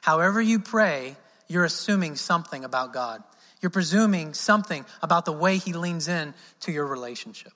However 0.00 0.40
you 0.40 0.58
pray, 0.58 1.16
you're 1.48 1.64
assuming 1.64 2.16
something 2.16 2.64
about 2.64 2.92
God. 2.92 3.22
You're 3.60 3.70
presuming 3.70 4.34
something 4.34 4.84
about 5.02 5.24
the 5.24 5.32
way 5.32 5.58
he 5.58 5.72
leans 5.72 6.08
in 6.08 6.34
to 6.60 6.72
your 6.72 6.86
relationship. 6.86 7.52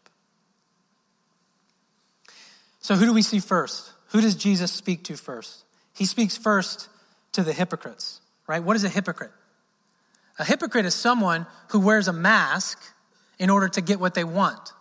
So 2.81 2.95
who 2.95 3.05
do 3.05 3.13
we 3.13 3.23
see 3.23 3.41
first? 3.41 3.93
Who 4.11 4.21
does 4.21 4.37
Jesus 4.37 4.71
speak 4.71 5.05
to 5.05 5.17
first? 5.17 5.65
He 5.95 6.05
speaks 6.05 6.37
first 6.37 6.89
to 7.33 7.43
the 7.43 7.53
hypocrites, 7.53 8.21
right? 8.47 8.63
What 8.63 8.77
is 8.77 8.85
a 8.85 8.89
hypocrite? 8.89 9.33
A 10.39 10.45
hypocrite 10.45 10.87
is 10.87 10.95
someone 10.95 11.47
who 11.71 11.81
wears 11.81 12.07
a 12.07 12.13
mask 12.13 12.79
in 13.39 13.51
order 13.51 13.69
to 13.69 13.81
get 13.81 13.99
what 13.99 14.15
they 14.15 14.25
want. 14.25 14.73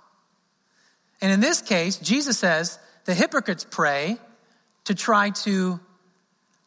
And 1.22 1.32
in 1.32 1.40
this 1.40 1.62
case, 1.62 1.98
Jesus 1.98 2.38
says 2.38 2.78
the 3.06 3.14
hypocrites 3.14 3.66
pray 3.70 4.18
to 4.84 4.94
try 4.94 5.32
to 5.32 5.80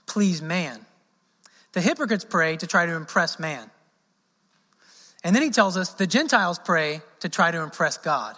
please 0.07 0.43
man. 0.43 0.85
The 1.79 1.83
hypocrites 1.83 2.25
pray 2.25 2.57
to 2.57 2.67
try 2.67 2.87
to 2.87 2.95
impress 2.97 3.39
man. 3.39 3.71
And 5.23 5.33
then 5.33 5.45
he 5.45 5.51
tells 5.51 5.77
us 5.77 5.91
the 5.91 6.09
Gentiles 6.09 6.59
pray 6.59 7.03
to 7.21 7.29
try 7.29 7.53
to 7.53 7.63
impress 7.63 7.99
God. 7.99 8.35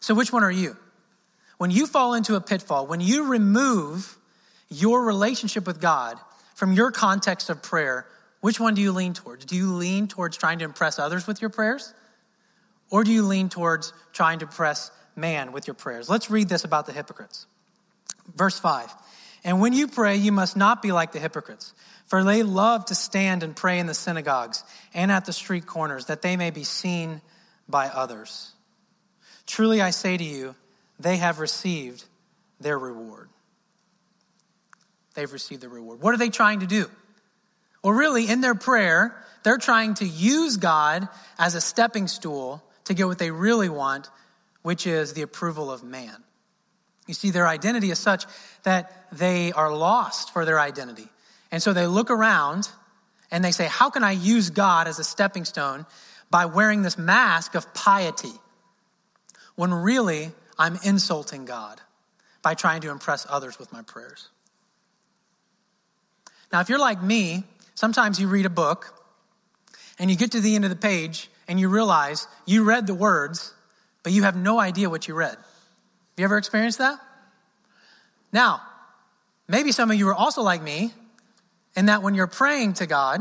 So, 0.00 0.12
which 0.12 0.32
one 0.32 0.42
are 0.42 0.50
you? 0.50 0.76
When 1.58 1.70
you 1.70 1.86
fall 1.86 2.14
into 2.14 2.34
a 2.34 2.40
pitfall, 2.40 2.88
when 2.88 3.00
you 3.00 3.28
remove 3.28 4.18
your 4.68 5.04
relationship 5.04 5.64
with 5.64 5.80
God 5.80 6.18
from 6.56 6.72
your 6.72 6.90
context 6.90 7.50
of 7.50 7.62
prayer, 7.62 8.04
which 8.40 8.58
one 8.58 8.74
do 8.74 8.82
you 8.82 8.90
lean 8.90 9.14
towards? 9.14 9.44
Do 9.44 9.54
you 9.54 9.72
lean 9.72 10.08
towards 10.08 10.36
trying 10.36 10.58
to 10.58 10.64
impress 10.64 10.98
others 10.98 11.28
with 11.28 11.40
your 11.40 11.50
prayers? 11.50 11.94
Or 12.90 13.04
do 13.04 13.12
you 13.12 13.22
lean 13.22 13.48
towards 13.48 13.92
trying 14.12 14.40
to 14.40 14.46
impress 14.46 14.90
man 15.14 15.52
with 15.52 15.68
your 15.68 15.74
prayers? 15.74 16.10
Let's 16.10 16.32
read 16.32 16.48
this 16.48 16.64
about 16.64 16.86
the 16.86 16.92
hypocrites. 16.92 17.46
Verse 18.34 18.58
5 18.58 18.92
And 19.44 19.60
when 19.60 19.72
you 19.72 19.86
pray, 19.86 20.16
you 20.16 20.32
must 20.32 20.56
not 20.56 20.82
be 20.82 20.90
like 20.90 21.12
the 21.12 21.20
hypocrites, 21.20 21.74
for 22.12 22.22
they 22.22 22.42
love 22.42 22.84
to 22.84 22.94
stand 22.94 23.42
and 23.42 23.56
pray 23.56 23.78
in 23.78 23.86
the 23.86 23.94
synagogues 23.94 24.64
and 24.92 25.10
at 25.10 25.24
the 25.24 25.32
street 25.32 25.64
corners, 25.64 26.04
that 26.06 26.20
they 26.20 26.36
may 26.36 26.50
be 26.50 26.62
seen 26.62 27.22
by 27.70 27.88
others. 27.88 28.52
Truly 29.46 29.80
I 29.80 29.92
say 29.92 30.18
to 30.18 30.22
you, 30.22 30.54
they 31.00 31.16
have 31.16 31.38
received 31.38 32.04
their 32.60 32.78
reward. 32.78 33.30
They've 35.14 35.32
received 35.32 35.62
their 35.62 35.70
reward. 35.70 36.02
What 36.02 36.12
are 36.12 36.18
they 36.18 36.28
trying 36.28 36.60
to 36.60 36.66
do? 36.66 36.90
Well, 37.82 37.94
really, 37.94 38.28
in 38.28 38.42
their 38.42 38.54
prayer, 38.54 39.16
they're 39.42 39.56
trying 39.56 39.94
to 39.94 40.04
use 40.04 40.58
God 40.58 41.08
as 41.38 41.54
a 41.54 41.62
stepping 41.62 42.08
stool 42.08 42.62
to 42.84 42.92
get 42.92 43.06
what 43.06 43.18
they 43.18 43.30
really 43.30 43.70
want, 43.70 44.10
which 44.60 44.86
is 44.86 45.14
the 45.14 45.22
approval 45.22 45.72
of 45.72 45.82
man. 45.82 46.22
You 47.06 47.14
see, 47.14 47.30
their 47.30 47.48
identity 47.48 47.90
is 47.90 47.98
such 47.98 48.26
that 48.64 49.06
they 49.12 49.50
are 49.52 49.74
lost 49.74 50.34
for 50.34 50.44
their 50.44 50.60
identity. 50.60 51.08
And 51.52 51.62
so 51.62 51.74
they 51.74 51.86
look 51.86 52.10
around 52.10 52.70
and 53.30 53.44
they 53.44 53.52
say, 53.52 53.66
How 53.66 53.90
can 53.90 54.02
I 54.02 54.12
use 54.12 54.50
God 54.50 54.88
as 54.88 54.98
a 54.98 55.04
stepping 55.04 55.44
stone 55.44 55.86
by 56.30 56.46
wearing 56.46 56.82
this 56.82 56.96
mask 56.98 57.54
of 57.54 57.72
piety? 57.74 58.32
When 59.54 59.72
really, 59.72 60.32
I'm 60.58 60.78
insulting 60.82 61.44
God 61.44 61.80
by 62.42 62.54
trying 62.54 62.80
to 62.80 62.90
impress 62.90 63.26
others 63.28 63.58
with 63.58 63.70
my 63.72 63.82
prayers. 63.82 64.28
Now, 66.52 66.60
if 66.60 66.68
you're 66.68 66.78
like 66.78 67.02
me, 67.02 67.44
sometimes 67.74 68.18
you 68.18 68.28
read 68.28 68.46
a 68.46 68.50
book 68.50 68.94
and 69.98 70.10
you 70.10 70.16
get 70.16 70.32
to 70.32 70.40
the 70.40 70.54
end 70.54 70.64
of 70.64 70.70
the 70.70 70.76
page 70.76 71.30
and 71.48 71.60
you 71.60 71.68
realize 71.68 72.26
you 72.46 72.64
read 72.64 72.86
the 72.86 72.94
words, 72.94 73.52
but 74.02 74.12
you 74.12 74.22
have 74.22 74.36
no 74.36 74.58
idea 74.58 74.88
what 74.88 75.06
you 75.06 75.14
read. 75.14 75.34
Have 75.34 76.18
you 76.18 76.24
ever 76.24 76.38
experienced 76.38 76.78
that? 76.78 76.98
Now, 78.32 78.62
maybe 79.48 79.72
some 79.72 79.90
of 79.90 79.96
you 79.96 80.08
are 80.08 80.14
also 80.14 80.42
like 80.42 80.62
me, 80.62 80.92
in 81.76 81.86
that 81.86 82.02
when 82.02 82.14
you're 82.14 82.26
praying 82.26 82.74
to 82.74 82.86
God, 82.86 83.20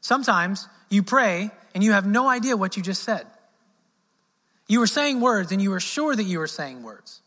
sometimes 0.00 0.68
you 0.88 1.02
pray 1.02 1.50
and 1.74 1.82
you 1.82 1.92
have 1.92 2.06
no 2.06 2.28
idea 2.28 2.56
what 2.56 2.76
you 2.76 2.82
just 2.82 3.02
said. 3.02 3.26
You 4.68 4.80
were 4.80 4.86
saying 4.86 5.20
words 5.20 5.52
and 5.52 5.60
you 5.60 5.70
were 5.70 5.80
sure 5.80 6.14
that 6.14 6.22
you 6.22 6.38
were 6.38 6.46
saying 6.46 6.82
words. 6.82 7.20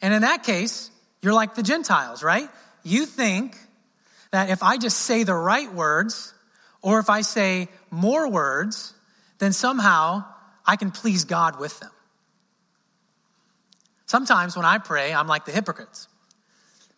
And 0.00 0.12
in 0.12 0.22
that 0.22 0.42
case, 0.42 0.90
you're 1.20 1.34
like 1.34 1.54
the 1.54 1.62
Gentiles, 1.62 2.22
right? 2.22 2.48
You 2.82 3.06
think 3.06 3.56
that 4.32 4.50
if 4.50 4.62
I 4.62 4.78
just 4.78 4.98
say 4.98 5.22
the 5.22 5.34
right 5.34 5.72
words, 5.72 6.34
or 6.80 6.98
if 6.98 7.08
I 7.08 7.20
say 7.20 7.68
more 7.90 8.28
words, 8.28 8.92
then 9.38 9.52
somehow 9.52 10.24
I 10.66 10.76
can 10.76 10.90
please 10.90 11.24
God 11.24 11.60
with 11.60 11.78
them. 11.78 11.90
Sometimes 14.06 14.56
when 14.56 14.66
I 14.66 14.78
pray, 14.78 15.14
I'm 15.14 15.28
like 15.28 15.44
the 15.44 15.52
hypocrites 15.52 16.08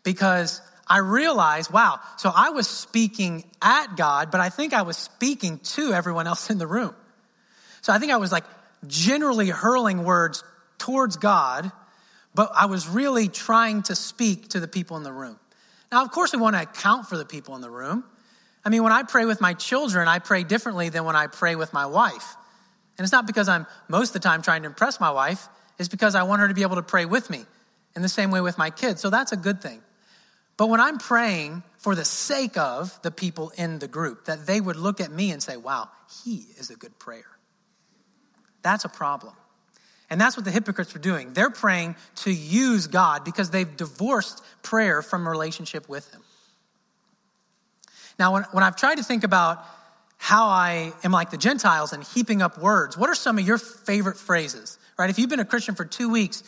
because 0.02 0.60
I 0.86 0.98
realize, 0.98 1.70
wow, 1.70 2.00
so 2.18 2.30
I 2.34 2.50
was 2.50 2.68
speaking 2.68 3.44
at 3.62 3.96
God, 3.96 4.30
but 4.30 4.40
I 4.40 4.50
think 4.50 4.74
I 4.74 4.82
was 4.82 4.96
speaking 4.96 5.58
to 5.60 5.92
everyone 5.92 6.26
else 6.26 6.50
in 6.50 6.58
the 6.58 6.66
room. 6.66 6.94
So 7.80 7.92
I 7.92 7.98
think 7.98 8.12
I 8.12 8.16
was 8.16 8.32
like 8.32 8.44
generally 8.86 9.48
hurling 9.48 10.04
words 10.04 10.44
towards 10.78 11.16
God, 11.16 11.70
but 12.34 12.50
I 12.54 12.66
was 12.66 12.86
really 12.88 13.28
trying 13.28 13.82
to 13.84 13.94
speak 13.94 14.48
to 14.50 14.60
the 14.60 14.68
people 14.68 14.96
in 14.96 15.02
the 15.02 15.12
room. 15.12 15.38
Now, 15.90 16.02
of 16.02 16.10
course, 16.10 16.32
we 16.32 16.38
want 16.38 16.56
to 16.56 16.62
account 16.62 17.06
for 17.06 17.16
the 17.16 17.24
people 17.24 17.54
in 17.54 17.62
the 17.62 17.70
room. 17.70 18.04
I 18.64 18.68
mean, 18.68 18.82
when 18.82 18.92
I 18.92 19.02
pray 19.04 19.24
with 19.24 19.40
my 19.40 19.54
children, 19.54 20.08
I 20.08 20.18
pray 20.18 20.42
differently 20.42 20.88
than 20.88 21.04
when 21.04 21.16
I 21.16 21.28
pray 21.28 21.54
with 21.54 21.72
my 21.72 21.86
wife. 21.86 22.36
And 22.98 23.04
it's 23.04 23.12
not 23.12 23.26
because 23.26 23.48
I'm 23.48 23.66
most 23.88 24.08
of 24.08 24.14
the 24.14 24.28
time 24.28 24.42
trying 24.42 24.62
to 24.62 24.68
impress 24.68 25.00
my 25.00 25.10
wife, 25.10 25.48
it's 25.78 25.88
because 25.88 26.14
I 26.14 26.22
want 26.22 26.40
her 26.40 26.48
to 26.48 26.54
be 26.54 26.62
able 26.62 26.76
to 26.76 26.82
pray 26.82 27.04
with 27.04 27.30
me 27.30 27.44
in 27.96 28.02
the 28.02 28.08
same 28.08 28.30
way 28.30 28.40
with 28.40 28.58
my 28.58 28.70
kids. 28.70 29.00
So 29.00 29.10
that's 29.10 29.32
a 29.32 29.36
good 29.36 29.60
thing. 29.60 29.80
But 30.56 30.68
when 30.68 30.80
I'm 30.80 30.98
praying 30.98 31.62
for 31.78 31.94
the 31.94 32.04
sake 32.04 32.56
of 32.56 32.98
the 33.02 33.10
people 33.10 33.52
in 33.56 33.78
the 33.80 33.88
group, 33.88 34.26
that 34.26 34.46
they 34.46 34.60
would 34.60 34.76
look 34.76 35.00
at 35.00 35.10
me 35.10 35.32
and 35.32 35.42
say, 35.42 35.56
wow, 35.56 35.88
he 36.24 36.46
is 36.58 36.70
a 36.70 36.76
good 36.76 36.98
prayer. 36.98 37.24
That's 38.62 38.84
a 38.84 38.88
problem. 38.88 39.34
And 40.10 40.20
that's 40.20 40.36
what 40.36 40.44
the 40.44 40.50
hypocrites 40.50 40.94
are 40.94 41.00
doing. 41.00 41.32
They're 41.32 41.50
praying 41.50 41.96
to 42.16 42.32
use 42.32 42.86
God 42.86 43.24
because 43.24 43.50
they've 43.50 43.76
divorced 43.76 44.42
prayer 44.62 45.02
from 45.02 45.26
relationship 45.26 45.88
with 45.88 46.10
Him. 46.12 46.22
Now, 48.18 48.34
when, 48.34 48.44
when 48.52 48.62
I've 48.62 48.76
tried 48.76 48.96
to 48.96 49.02
think 49.02 49.24
about 49.24 49.64
how 50.18 50.46
I 50.46 50.92
am 51.02 51.10
like 51.10 51.30
the 51.30 51.36
Gentiles 51.36 51.92
and 51.92 52.04
heaping 52.04 52.42
up 52.42 52.58
words, 52.58 52.96
what 52.96 53.10
are 53.10 53.14
some 53.14 53.38
of 53.38 53.46
your 53.46 53.58
favorite 53.58 54.16
phrases? 54.16 54.78
Right? 54.96 55.10
If 55.10 55.18
you've 55.18 55.30
been 55.30 55.40
a 55.40 55.44
Christian 55.44 55.74
for 55.74 55.84
two 55.84 56.10
weeks, 56.10 56.42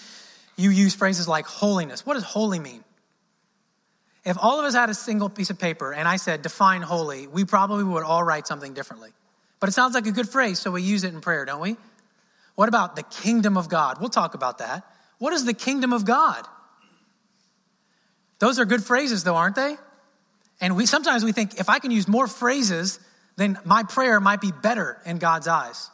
you 0.56 0.70
use 0.70 0.94
phrases 0.94 1.26
like 1.26 1.46
holiness. 1.46 2.06
What 2.06 2.14
does 2.14 2.22
holy 2.22 2.60
mean? 2.60 2.84
If 4.26 4.36
all 4.40 4.58
of 4.58 4.66
us 4.66 4.74
had 4.74 4.90
a 4.90 4.94
single 4.94 5.28
piece 5.28 5.50
of 5.50 5.58
paper 5.58 5.92
and 5.94 6.08
I 6.08 6.16
said, 6.16 6.42
define 6.42 6.82
holy, 6.82 7.28
we 7.28 7.44
probably 7.44 7.84
would 7.84 8.02
all 8.02 8.24
write 8.24 8.48
something 8.48 8.74
differently. 8.74 9.10
But 9.60 9.68
it 9.68 9.72
sounds 9.72 9.94
like 9.94 10.06
a 10.06 10.10
good 10.10 10.28
phrase, 10.28 10.58
so 10.58 10.72
we 10.72 10.82
use 10.82 11.04
it 11.04 11.14
in 11.14 11.20
prayer, 11.20 11.44
don't 11.44 11.60
we? 11.60 11.76
What 12.56 12.68
about 12.68 12.96
the 12.96 13.04
kingdom 13.04 13.56
of 13.56 13.68
God? 13.68 14.00
We'll 14.00 14.10
talk 14.10 14.34
about 14.34 14.58
that. 14.58 14.84
What 15.18 15.32
is 15.32 15.44
the 15.44 15.54
kingdom 15.54 15.92
of 15.92 16.04
God? 16.04 16.44
Those 18.40 18.58
are 18.58 18.64
good 18.64 18.84
phrases, 18.84 19.22
though, 19.22 19.36
aren't 19.36 19.54
they? 19.54 19.76
And 20.60 20.74
we 20.74 20.86
sometimes 20.86 21.24
we 21.24 21.30
think 21.30 21.60
if 21.60 21.68
I 21.68 21.78
can 21.78 21.92
use 21.92 22.08
more 22.08 22.26
phrases, 22.26 22.98
then 23.36 23.58
my 23.64 23.84
prayer 23.84 24.18
might 24.18 24.40
be 24.40 24.50
better 24.50 24.98
in 25.06 25.18
God's 25.18 25.46
eyes. 25.46 25.88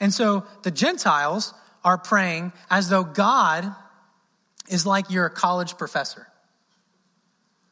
And 0.00 0.12
so 0.12 0.46
the 0.62 0.70
Gentiles 0.70 1.52
are 1.84 1.98
praying 1.98 2.52
as 2.70 2.88
though 2.88 3.04
God 3.04 3.74
is 4.70 4.86
like 4.86 5.10
your 5.10 5.28
college 5.28 5.76
professor. 5.76 6.26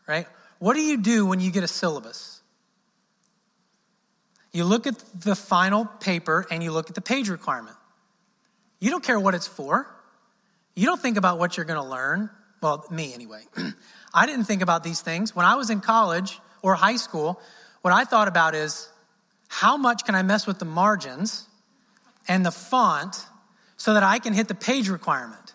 Right? 0.07 0.27
What 0.59 0.75
do 0.75 0.81
you 0.81 0.99
do 0.99 1.27
when 1.27 1.41
you 1.41 1.51
get 1.51 1.65
a 1.65 1.69
syllabus? 1.69 2.43
You 4.53 4.65
look 4.65 4.87
at 4.87 4.95
the 5.21 5.35
final 5.35 5.85
paper 5.85 6.47
and 6.51 6.63
you 6.63 6.71
look 6.71 6.89
at 6.89 6.95
the 6.95 7.01
page 7.01 7.29
requirement. 7.29 7.77
You 8.79 8.91
don't 8.91 9.03
care 9.03 9.19
what 9.19 9.35
it's 9.35 9.47
for. 9.47 9.87
You 10.77 10.87
don't 10.87 11.01
think 11.01 11.17
about 11.17 11.39
what 11.39 11.57
you're 11.57 11.67
going 11.67 11.83
to 11.83 11.89
learn. 11.89 12.31
Well, 12.61 12.87
me 12.91 13.15
anyway. 13.15 13.43
I 14.15 14.27
didn't 14.27 14.45
think 14.45 14.63
about 14.63 14.85
these 14.85 15.01
things. 15.01 15.35
When 15.35 15.47
I 15.47 15.57
was 15.57 15.71
in 15.71 15.81
college 15.81 16.39
or 16.63 16.75
high 16.75 16.97
school, 16.97 17.41
what 17.83 17.93
I 17.93 18.05
thought 18.05 18.29
about 18.29 18.55
is 18.55 18.89
how 19.49 19.77
much 19.77 20.05
can 20.05 20.15
I 20.15 20.23
mess 20.23 20.47
with 20.47 20.59
the 20.59 20.65
margins 20.65 21.47
and 22.29 22.45
the 22.45 22.51
font 22.51 23.25
so 23.77 23.95
that 23.95 24.03
I 24.03 24.19
can 24.19 24.33
hit 24.33 24.49
the 24.49 24.55
page 24.55 24.89
requirement? 24.89 25.54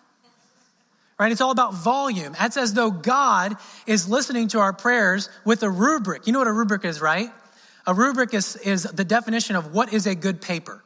Right? 1.20 1.30
It's 1.30 1.42
all 1.42 1.50
about 1.50 1.74
volume. 1.74 2.32
That's 2.32 2.56
as 2.56 2.72
though 2.72 2.90
God 2.90 3.56
is 3.86 4.08
listening 4.08 4.48
to 4.48 4.60
our 4.60 4.72
prayers 4.72 5.28
with 5.44 5.62
a 5.62 5.68
rubric. 5.68 6.26
You 6.26 6.32
know 6.32 6.38
what 6.38 6.48
a 6.48 6.52
rubric 6.52 6.82
is, 6.86 7.02
right? 7.02 7.28
A 7.86 7.92
rubric 7.92 8.32
is, 8.32 8.56
is 8.56 8.84
the 8.84 9.04
definition 9.04 9.54
of 9.54 9.74
what 9.74 9.92
is 9.92 10.06
a 10.06 10.14
good 10.14 10.40
paper. 10.40 10.82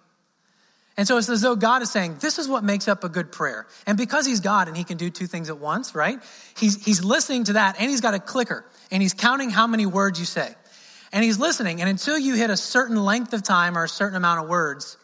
And 0.97 1.07
so 1.07 1.19
it's 1.19 1.29
as 1.29 1.41
though 1.41 1.55
God 1.55 1.83
is 1.83 1.93
saying, 1.93 2.17
this 2.19 2.41
is 2.41 2.49
what 2.49 2.65
makes 2.65 2.89
up 2.89 3.05
a 3.05 3.09
good 3.09 3.31
prayer. 3.31 3.69
And 3.87 3.97
because 3.97 4.27
he's 4.27 4.41
God 4.41 4.67
and 4.67 4.77
he 4.77 4.83
can 4.83 4.97
do 4.97 5.09
two 5.09 5.29
things 5.29 5.51
at 5.51 5.59
once, 5.59 5.95
right? 5.95 6.19
He's, 6.59 6.85
he's 6.85 7.05
listening 7.05 7.45
to 7.45 7.53
that 7.53 7.77
and 7.79 7.89
he's 7.89 8.01
got 8.01 8.15
a 8.15 8.19
clicker 8.19 8.65
and 8.91 9.01
he's 9.01 9.15
counting 9.15 9.51
how 9.51 9.69
many 9.69 9.87
words 9.87 10.19
you 10.19 10.27
say. 10.27 10.53
And 11.13 11.23
he's 11.23 11.39
listening. 11.39 11.81
And 11.81 11.89
until 11.89 12.19
you 12.19 12.35
hit 12.35 12.51
a 12.51 12.57
certain 12.57 12.97
length 12.97 13.35
of 13.35 13.45
time 13.45 13.79
or 13.79 13.85
a 13.85 13.89
certain 13.89 14.17
amount 14.17 14.43
of 14.43 14.49
words, 14.49 14.97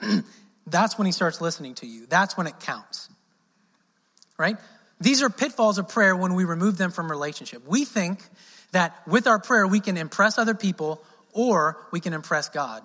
that's 0.66 0.96
when 0.96 1.04
he 1.04 1.12
starts 1.12 1.42
listening 1.42 1.74
to 1.74 1.86
you. 1.86 2.06
That's 2.06 2.38
when 2.38 2.46
it 2.46 2.58
counts. 2.60 3.10
Right? 4.38 4.56
These 5.00 5.22
are 5.22 5.30
pitfalls 5.30 5.78
of 5.78 5.88
prayer 5.88 6.16
when 6.16 6.34
we 6.34 6.44
remove 6.44 6.76
them 6.76 6.90
from 6.90 7.10
relationship. 7.10 7.66
We 7.66 7.84
think 7.84 8.20
that 8.72 9.06
with 9.06 9.26
our 9.26 9.38
prayer, 9.38 9.66
we 9.66 9.80
can 9.80 9.96
impress 9.96 10.38
other 10.38 10.54
people 10.54 11.02
or 11.32 11.86
we 11.92 12.00
can 12.00 12.12
impress 12.12 12.48
God. 12.48 12.82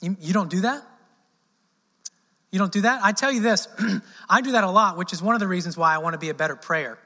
You, 0.00 0.16
you 0.20 0.32
don't 0.32 0.50
do 0.50 0.62
that? 0.62 0.82
You 2.50 2.58
don't 2.58 2.72
do 2.72 2.82
that? 2.82 3.00
I 3.02 3.12
tell 3.12 3.32
you 3.32 3.40
this, 3.40 3.66
I 4.28 4.40
do 4.40 4.52
that 4.52 4.62
a 4.62 4.70
lot, 4.70 4.96
which 4.96 5.12
is 5.12 5.22
one 5.22 5.34
of 5.34 5.40
the 5.40 5.48
reasons 5.48 5.76
why 5.76 5.94
I 5.94 5.98
want 5.98 6.14
to 6.14 6.18
be 6.18 6.28
a 6.28 6.34
better 6.34 6.54
prayer, 6.54 6.98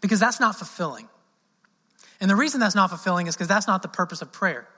because 0.00 0.20
that's 0.20 0.40
not 0.40 0.56
fulfilling. 0.56 1.08
And 2.20 2.30
the 2.30 2.36
reason 2.36 2.60
that's 2.60 2.74
not 2.74 2.90
fulfilling 2.90 3.26
is 3.26 3.34
because 3.34 3.48
that's 3.48 3.66
not 3.66 3.82
the 3.82 3.88
purpose 3.88 4.20
of 4.20 4.32
prayer. 4.32 4.68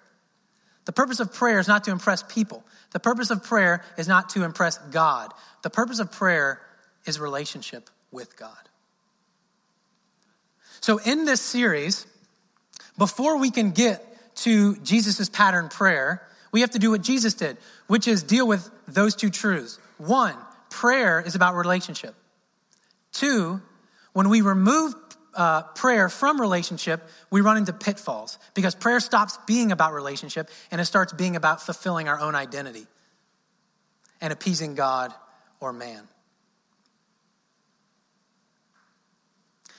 The 0.84 0.92
purpose 0.92 1.18
of 1.18 1.34
prayer 1.34 1.58
is 1.58 1.66
not 1.66 1.84
to 1.84 1.90
impress 1.90 2.22
people. 2.22 2.64
The 2.92 3.00
purpose 3.00 3.30
of 3.30 3.42
prayer 3.42 3.82
is 3.98 4.06
not 4.06 4.28
to 4.30 4.44
impress 4.44 4.78
God. 4.78 5.32
The 5.62 5.70
purpose 5.70 5.98
of 5.98 6.12
prayer 6.12 6.60
is 7.06 7.18
relationship 7.20 7.90
with 8.10 8.36
God. 8.36 8.68
So, 10.80 10.98
in 10.98 11.24
this 11.24 11.40
series, 11.40 12.06
before 12.98 13.38
we 13.38 13.50
can 13.50 13.70
get 13.70 14.04
to 14.36 14.76
Jesus' 14.76 15.28
pattern 15.28 15.68
prayer, 15.68 16.26
we 16.52 16.60
have 16.60 16.70
to 16.70 16.78
do 16.78 16.90
what 16.90 17.02
Jesus 17.02 17.34
did, 17.34 17.56
which 17.86 18.06
is 18.06 18.22
deal 18.22 18.46
with 18.46 18.70
those 18.86 19.14
two 19.14 19.30
truths. 19.30 19.78
One, 19.98 20.36
prayer 20.70 21.20
is 21.20 21.34
about 21.34 21.54
relationship. 21.54 22.14
Two, 23.12 23.60
when 24.12 24.28
we 24.28 24.42
remove 24.42 24.94
uh, 25.34 25.62
prayer 25.62 26.08
from 26.08 26.40
relationship, 26.40 27.02
we 27.30 27.40
run 27.40 27.56
into 27.56 27.72
pitfalls 27.72 28.38
because 28.54 28.74
prayer 28.74 29.00
stops 29.00 29.38
being 29.46 29.72
about 29.72 29.92
relationship 29.92 30.48
and 30.70 30.80
it 30.80 30.86
starts 30.86 31.12
being 31.12 31.36
about 31.36 31.60
fulfilling 31.60 32.08
our 32.08 32.18
own 32.18 32.34
identity 32.34 32.86
and 34.20 34.32
appeasing 34.32 34.74
God 34.74 35.12
or 35.60 35.72
man. 35.72 36.08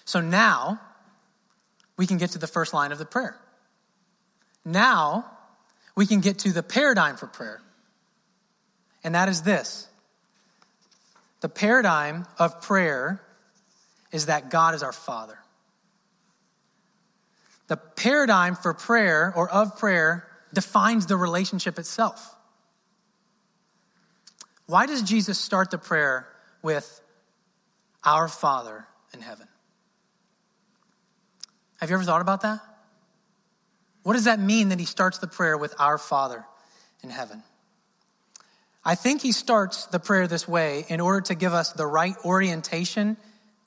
So 0.07 0.21
now 0.21 0.79
we 1.97 2.07
can 2.07 2.17
get 2.17 2.31
to 2.31 2.39
the 2.39 2.47
first 2.47 2.73
line 2.73 2.93
of 2.93 2.97
the 2.97 3.05
prayer. 3.05 3.37
Now 4.63 5.25
we 5.97 6.05
can 6.05 6.21
get 6.21 6.39
to 6.39 6.53
the 6.53 6.63
paradigm 6.63 7.17
for 7.17 7.27
prayer. 7.27 7.61
And 9.03 9.15
that 9.15 9.27
is 9.27 9.41
this 9.41 9.89
the 11.41 11.49
paradigm 11.49 12.25
of 12.39 12.61
prayer 12.61 13.21
is 14.13 14.27
that 14.27 14.49
God 14.49 14.75
is 14.75 14.81
our 14.81 14.93
Father. 14.93 15.37
The 17.67 17.75
paradigm 17.75 18.55
for 18.55 18.73
prayer 18.73 19.33
or 19.35 19.49
of 19.49 19.77
prayer 19.77 20.25
defines 20.53 21.07
the 21.07 21.17
relationship 21.17 21.77
itself. 21.77 22.33
Why 24.67 24.85
does 24.85 25.01
Jesus 25.01 25.37
start 25.37 25.69
the 25.69 25.77
prayer 25.77 26.29
with 26.61 27.01
our 28.05 28.29
Father 28.29 28.87
in 29.13 29.19
heaven? 29.19 29.49
Have 31.77 31.89
you 31.89 31.95
ever 31.95 32.03
thought 32.03 32.21
about 32.21 32.41
that? 32.41 32.59
What 34.03 34.13
does 34.13 34.25
that 34.25 34.39
mean 34.39 34.69
that 34.69 34.79
he 34.79 34.85
starts 34.85 35.17
the 35.17 35.27
prayer 35.27 35.57
with 35.57 35.75
Our 35.79 35.97
Father 35.97 36.45
in 37.03 37.09
heaven? 37.09 37.43
I 38.83 38.95
think 38.95 39.21
he 39.21 39.33
starts 39.33 39.85
the 39.87 39.99
prayer 39.99 40.27
this 40.27 40.47
way 40.47 40.85
in 40.87 41.01
order 41.01 41.21
to 41.27 41.35
give 41.35 41.53
us 41.53 41.73
the 41.73 41.85
right 41.85 42.15
orientation 42.23 43.17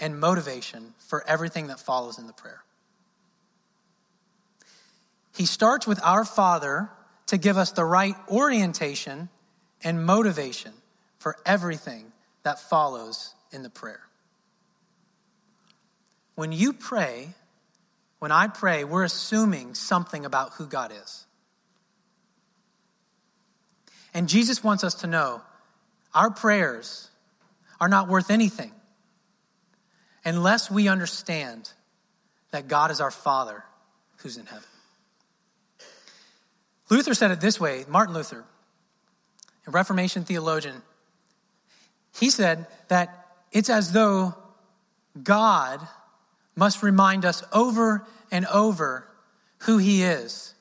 and 0.00 0.18
motivation 0.18 0.94
for 0.98 1.22
everything 1.28 1.66
that 1.66 1.78
follows 1.78 2.18
in 2.18 2.26
the 2.26 2.32
prayer. 2.32 2.62
He 5.36 5.44
starts 5.44 5.86
with 5.86 6.00
Our 6.02 6.24
Father 6.24 6.90
to 7.26 7.36
give 7.36 7.58
us 7.58 7.72
the 7.72 7.84
right 7.84 8.16
orientation 8.28 9.28
and 9.84 10.04
motivation 10.04 10.72
for 11.18 11.36
everything 11.44 12.12
that 12.42 12.58
follows 12.58 13.34
in 13.52 13.62
the 13.62 13.70
prayer. 13.70 14.00
When 16.34 16.50
you 16.50 16.72
pray, 16.72 17.34
when 18.20 18.30
I 18.30 18.46
pray, 18.46 18.84
we're 18.84 19.02
assuming 19.02 19.74
something 19.74 20.24
about 20.24 20.52
who 20.52 20.66
God 20.66 20.92
is. 20.92 21.26
And 24.14 24.28
Jesus 24.28 24.62
wants 24.62 24.84
us 24.84 24.94
to 24.96 25.06
know 25.06 25.40
our 26.14 26.30
prayers 26.30 27.08
are 27.80 27.88
not 27.88 28.08
worth 28.08 28.30
anything 28.30 28.72
unless 30.24 30.70
we 30.70 30.86
understand 30.86 31.72
that 32.50 32.68
God 32.68 32.90
is 32.90 33.00
our 33.00 33.10
Father 33.10 33.64
who's 34.18 34.36
in 34.36 34.44
heaven. 34.46 34.64
Luther 36.90 37.14
said 37.14 37.30
it 37.30 37.40
this 37.40 37.58
way 37.58 37.84
Martin 37.88 38.14
Luther, 38.14 38.44
a 39.66 39.70
Reformation 39.70 40.24
theologian, 40.24 40.82
he 42.18 42.28
said 42.28 42.66
that 42.88 43.28
it's 43.52 43.70
as 43.70 43.92
though 43.92 44.34
God 45.22 45.80
must 46.56 46.82
remind 46.82 47.24
us 47.24 47.42
over 47.52 48.06
and 48.30 48.46
over 48.46 49.06
who 49.60 49.78
He 49.78 50.02
is 50.02 50.54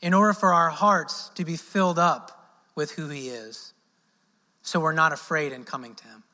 in 0.00 0.14
order 0.14 0.32
for 0.32 0.52
our 0.52 0.70
hearts 0.70 1.30
to 1.36 1.44
be 1.44 1.56
filled 1.56 1.98
up 1.98 2.32
with 2.74 2.90
who 2.92 3.08
He 3.08 3.28
is 3.28 3.72
so 4.66 4.80
we're 4.80 4.92
not 4.92 5.12
afraid 5.12 5.52
in 5.52 5.62
coming 5.62 5.94
to 5.94 6.04
Him. 6.04 6.24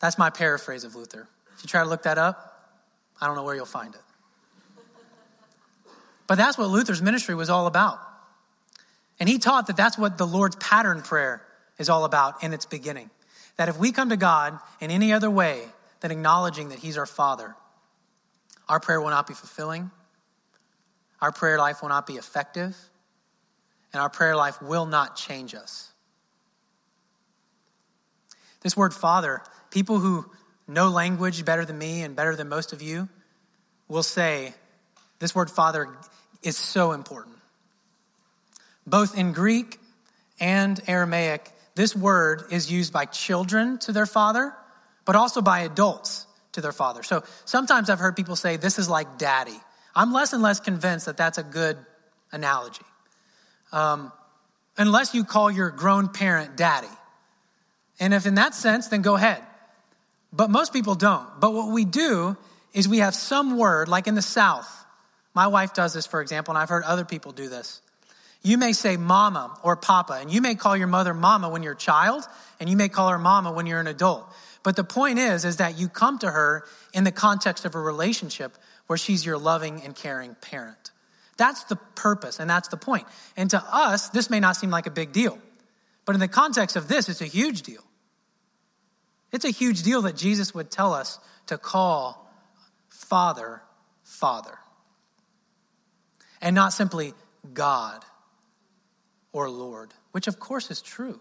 That's 0.00 0.18
my 0.18 0.28
paraphrase 0.28 0.84
of 0.84 0.94
Luther. 0.94 1.28
If 1.56 1.64
you 1.64 1.68
try 1.68 1.82
to 1.82 1.88
look 1.88 2.02
that 2.02 2.18
up, 2.18 2.70
I 3.20 3.26
don't 3.26 3.36
know 3.36 3.42
where 3.42 3.54
you'll 3.54 3.64
find 3.64 3.94
it. 3.94 4.00
But 6.26 6.36
that's 6.36 6.58
what 6.58 6.68
Luther's 6.68 7.00
ministry 7.00 7.34
was 7.34 7.48
all 7.48 7.66
about. 7.66 7.98
And 9.18 9.28
he 9.28 9.38
taught 9.38 9.68
that 9.68 9.76
that's 9.76 9.96
what 9.96 10.18
the 10.18 10.26
Lord's 10.26 10.56
pattern 10.56 11.00
prayer 11.00 11.42
is 11.78 11.88
all 11.88 12.04
about 12.04 12.42
in 12.44 12.52
its 12.52 12.66
beginning. 12.66 13.08
That 13.56 13.70
if 13.70 13.78
we 13.78 13.92
come 13.92 14.10
to 14.10 14.16
God 14.18 14.58
in 14.80 14.90
any 14.90 15.14
other 15.14 15.30
way 15.30 15.62
than 16.00 16.10
acknowledging 16.10 16.70
that 16.70 16.78
He's 16.78 16.98
our 16.98 17.06
Father, 17.06 17.54
our 18.68 18.80
prayer 18.80 19.00
will 19.00 19.10
not 19.10 19.26
be 19.26 19.34
fulfilling, 19.34 19.90
our 21.20 21.32
prayer 21.32 21.58
life 21.58 21.82
will 21.82 21.88
not 21.88 22.06
be 22.06 22.14
effective, 22.14 22.76
and 23.92 24.02
our 24.02 24.10
prayer 24.10 24.36
life 24.36 24.60
will 24.60 24.86
not 24.86 25.16
change 25.16 25.54
us. 25.54 25.92
This 28.60 28.76
word 28.76 28.92
Father, 28.92 29.42
people 29.70 29.98
who 29.98 30.26
know 30.68 30.88
language 30.88 31.44
better 31.44 31.64
than 31.64 31.78
me 31.78 32.02
and 32.02 32.16
better 32.16 32.34
than 32.34 32.48
most 32.48 32.72
of 32.72 32.82
you 32.82 33.08
will 33.88 34.02
say 34.02 34.54
this 35.18 35.34
word 35.34 35.50
Father 35.50 35.88
is 36.42 36.56
so 36.56 36.92
important. 36.92 37.36
Both 38.86 39.16
in 39.16 39.32
Greek 39.32 39.78
and 40.38 40.80
Aramaic, 40.86 41.50
this 41.74 41.94
word 41.94 42.44
is 42.50 42.70
used 42.70 42.92
by 42.92 43.04
children 43.04 43.78
to 43.78 43.92
their 43.92 44.06
father 44.06 44.52
but 45.06 45.16
also 45.16 45.40
by 45.40 45.60
adults 45.60 46.26
to 46.52 46.60
their 46.60 46.72
father. 46.72 47.02
So 47.02 47.24
sometimes 47.46 47.88
I've 47.88 47.98
heard 47.98 48.14
people 48.16 48.36
say, 48.36 48.58
This 48.58 48.78
is 48.78 48.90
like 48.90 49.16
daddy. 49.16 49.58
I'm 49.94 50.12
less 50.12 50.34
and 50.34 50.42
less 50.42 50.60
convinced 50.60 51.06
that 51.06 51.16
that's 51.16 51.38
a 51.38 51.42
good 51.42 51.78
analogy. 52.32 52.84
Um, 53.72 54.12
unless 54.76 55.14
you 55.14 55.24
call 55.24 55.50
your 55.50 55.70
grown 55.70 56.08
parent 56.08 56.56
daddy. 56.56 56.86
And 57.98 58.12
if 58.12 58.26
in 58.26 58.34
that 58.34 58.54
sense, 58.54 58.88
then 58.88 59.00
go 59.00 59.16
ahead. 59.16 59.42
But 60.32 60.50
most 60.50 60.74
people 60.74 60.94
don't. 60.94 61.26
But 61.40 61.54
what 61.54 61.72
we 61.72 61.86
do 61.86 62.36
is 62.74 62.86
we 62.86 62.98
have 62.98 63.14
some 63.14 63.56
word, 63.56 63.88
like 63.88 64.06
in 64.06 64.14
the 64.14 64.22
South. 64.22 64.70
My 65.34 65.46
wife 65.46 65.72
does 65.72 65.94
this, 65.94 66.06
for 66.06 66.20
example, 66.20 66.52
and 66.52 66.58
I've 66.58 66.68
heard 66.68 66.84
other 66.84 67.06
people 67.06 67.32
do 67.32 67.48
this. 67.48 67.80
You 68.42 68.58
may 68.58 68.74
say 68.74 68.96
mama 68.96 69.58
or 69.62 69.76
papa, 69.76 70.18
and 70.20 70.30
you 70.30 70.42
may 70.42 70.54
call 70.54 70.76
your 70.76 70.86
mother 70.86 71.14
mama 71.14 71.48
when 71.48 71.62
you're 71.62 71.72
a 71.72 71.76
child, 71.76 72.24
and 72.60 72.68
you 72.68 72.76
may 72.76 72.88
call 72.88 73.08
her 73.08 73.18
mama 73.18 73.50
when 73.52 73.66
you're 73.66 73.80
an 73.80 73.86
adult. 73.86 74.30
But 74.66 74.74
the 74.74 74.82
point 74.82 75.20
is, 75.20 75.44
is 75.44 75.58
that 75.58 75.78
you 75.78 75.88
come 75.88 76.18
to 76.18 76.28
her 76.28 76.64
in 76.92 77.04
the 77.04 77.12
context 77.12 77.64
of 77.64 77.76
a 77.76 77.78
relationship 77.78 78.58
where 78.88 78.96
she's 78.96 79.24
your 79.24 79.38
loving 79.38 79.80
and 79.84 79.94
caring 79.94 80.34
parent. 80.34 80.90
That's 81.36 81.62
the 81.62 81.76
purpose 81.76 82.40
and 82.40 82.50
that's 82.50 82.66
the 82.66 82.76
point. 82.76 83.06
And 83.36 83.48
to 83.50 83.62
us, 83.64 84.08
this 84.08 84.28
may 84.28 84.40
not 84.40 84.56
seem 84.56 84.70
like 84.70 84.88
a 84.88 84.90
big 84.90 85.12
deal, 85.12 85.38
but 86.04 86.16
in 86.16 86.20
the 86.20 86.26
context 86.26 86.74
of 86.74 86.88
this, 86.88 87.08
it's 87.08 87.20
a 87.20 87.26
huge 87.26 87.62
deal. 87.62 87.84
It's 89.30 89.44
a 89.44 89.50
huge 89.50 89.84
deal 89.84 90.02
that 90.02 90.16
Jesus 90.16 90.52
would 90.52 90.68
tell 90.68 90.92
us 90.94 91.20
to 91.46 91.58
call 91.58 92.28
Father, 92.88 93.62
Father, 94.02 94.58
and 96.42 96.56
not 96.56 96.72
simply 96.72 97.14
God 97.54 98.04
or 99.30 99.48
Lord, 99.48 99.94
which 100.10 100.26
of 100.26 100.40
course 100.40 100.72
is 100.72 100.82
true. 100.82 101.20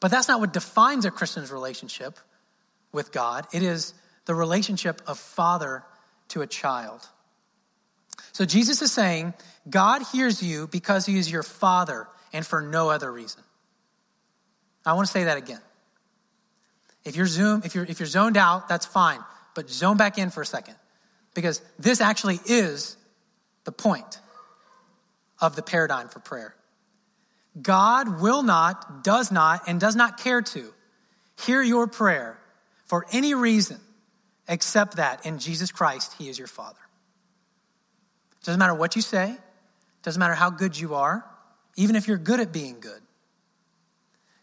But 0.00 0.10
that's 0.10 0.28
not 0.28 0.40
what 0.40 0.52
defines 0.52 1.04
a 1.04 1.10
Christian's 1.10 1.50
relationship 1.50 2.18
with 2.92 3.12
God. 3.12 3.46
It 3.52 3.62
is 3.62 3.94
the 4.26 4.34
relationship 4.34 5.00
of 5.06 5.18
father 5.18 5.84
to 6.28 6.42
a 6.42 6.46
child. 6.46 7.06
So 8.32 8.44
Jesus 8.44 8.82
is 8.82 8.92
saying, 8.92 9.34
God 9.68 10.02
hears 10.12 10.42
you 10.42 10.66
because 10.66 11.06
he 11.06 11.18
is 11.18 11.30
your 11.30 11.42
father 11.42 12.08
and 12.32 12.44
for 12.44 12.60
no 12.60 12.90
other 12.90 13.10
reason. 13.10 13.42
I 14.84 14.92
want 14.92 15.06
to 15.06 15.12
say 15.12 15.24
that 15.24 15.38
again. 15.38 15.60
If 17.04 17.14
you're 17.14 17.26
zoom, 17.26 17.62
if 17.64 17.74
you're 17.74 17.84
if 17.84 18.00
you're 18.00 18.08
zoned 18.08 18.36
out, 18.36 18.68
that's 18.68 18.84
fine. 18.84 19.20
But 19.54 19.70
zone 19.70 19.96
back 19.96 20.18
in 20.18 20.30
for 20.30 20.42
a 20.42 20.46
second. 20.46 20.74
Because 21.34 21.62
this 21.78 22.00
actually 22.00 22.40
is 22.46 22.96
the 23.64 23.72
point 23.72 24.20
of 25.40 25.54
the 25.54 25.62
paradigm 25.62 26.08
for 26.08 26.18
prayer. 26.18 26.55
God 27.60 28.20
will 28.20 28.42
not, 28.42 29.02
does 29.02 29.32
not, 29.32 29.62
and 29.66 29.80
does 29.80 29.96
not 29.96 30.18
care 30.18 30.42
to 30.42 30.72
hear 31.44 31.62
your 31.62 31.86
prayer 31.86 32.38
for 32.84 33.06
any 33.12 33.34
reason 33.34 33.80
except 34.48 34.96
that 34.96 35.26
in 35.26 35.38
Jesus 35.38 35.72
Christ, 35.72 36.14
He 36.18 36.28
is 36.28 36.38
your 36.38 36.48
Father. 36.48 36.78
Doesn't 38.44 38.58
matter 38.58 38.74
what 38.74 38.94
you 38.94 39.02
say, 39.02 39.36
doesn't 40.02 40.20
matter 40.20 40.34
how 40.34 40.50
good 40.50 40.78
you 40.78 40.94
are, 40.94 41.24
even 41.76 41.96
if 41.96 42.06
you're 42.06 42.18
good 42.18 42.40
at 42.40 42.52
being 42.52 42.78
good. 42.80 43.00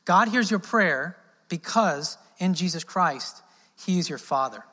God 0.06 0.28
hears 0.28 0.52
your 0.52 0.60
prayer 0.60 1.17
because 1.47 2.17
in 2.38 2.54
Jesus 2.54 2.84
Christ, 2.84 3.41
He 3.86 3.99
is 3.99 4.10
your 4.10 4.17
Father. 4.17 4.63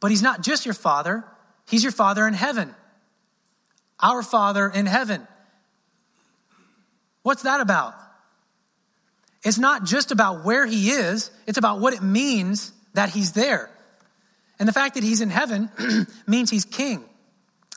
But 0.00 0.10
He's 0.10 0.22
not 0.22 0.42
just 0.42 0.66
your 0.66 0.74
Father, 0.74 1.24
He's 1.66 1.82
your 1.82 1.92
Father 1.92 2.26
in 2.26 2.34
heaven. 2.34 2.74
Our 4.00 4.22
Father 4.22 4.68
in 4.68 4.86
heaven. 4.86 5.26
What's 7.22 7.42
that 7.42 7.60
about? 7.60 7.94
It's 9.44 9.58
not 9.58 9.84
just 9.84 10.10
about 10.10 10.44
where 10.44 10.66
He 10.66 10.90
is, 10.90 11.30
it's 11.46 11.58
about 11.58 11.80
what 11.80 11.94
it 11.94 12.02
means 12.02 12.72
that 12.94 13.10
He's 13.10 13.32
there. 13.32 13.70
And 14.58 14.68
the 14.68 14.72
fact 14.72 14.94
that 14.94 15.04
He's 15.04 15.20
in 15.20 15.30
heaven 15.30 15.70
means 16.26 16.50
He's 16.50 16.64
King. 16.64 17.04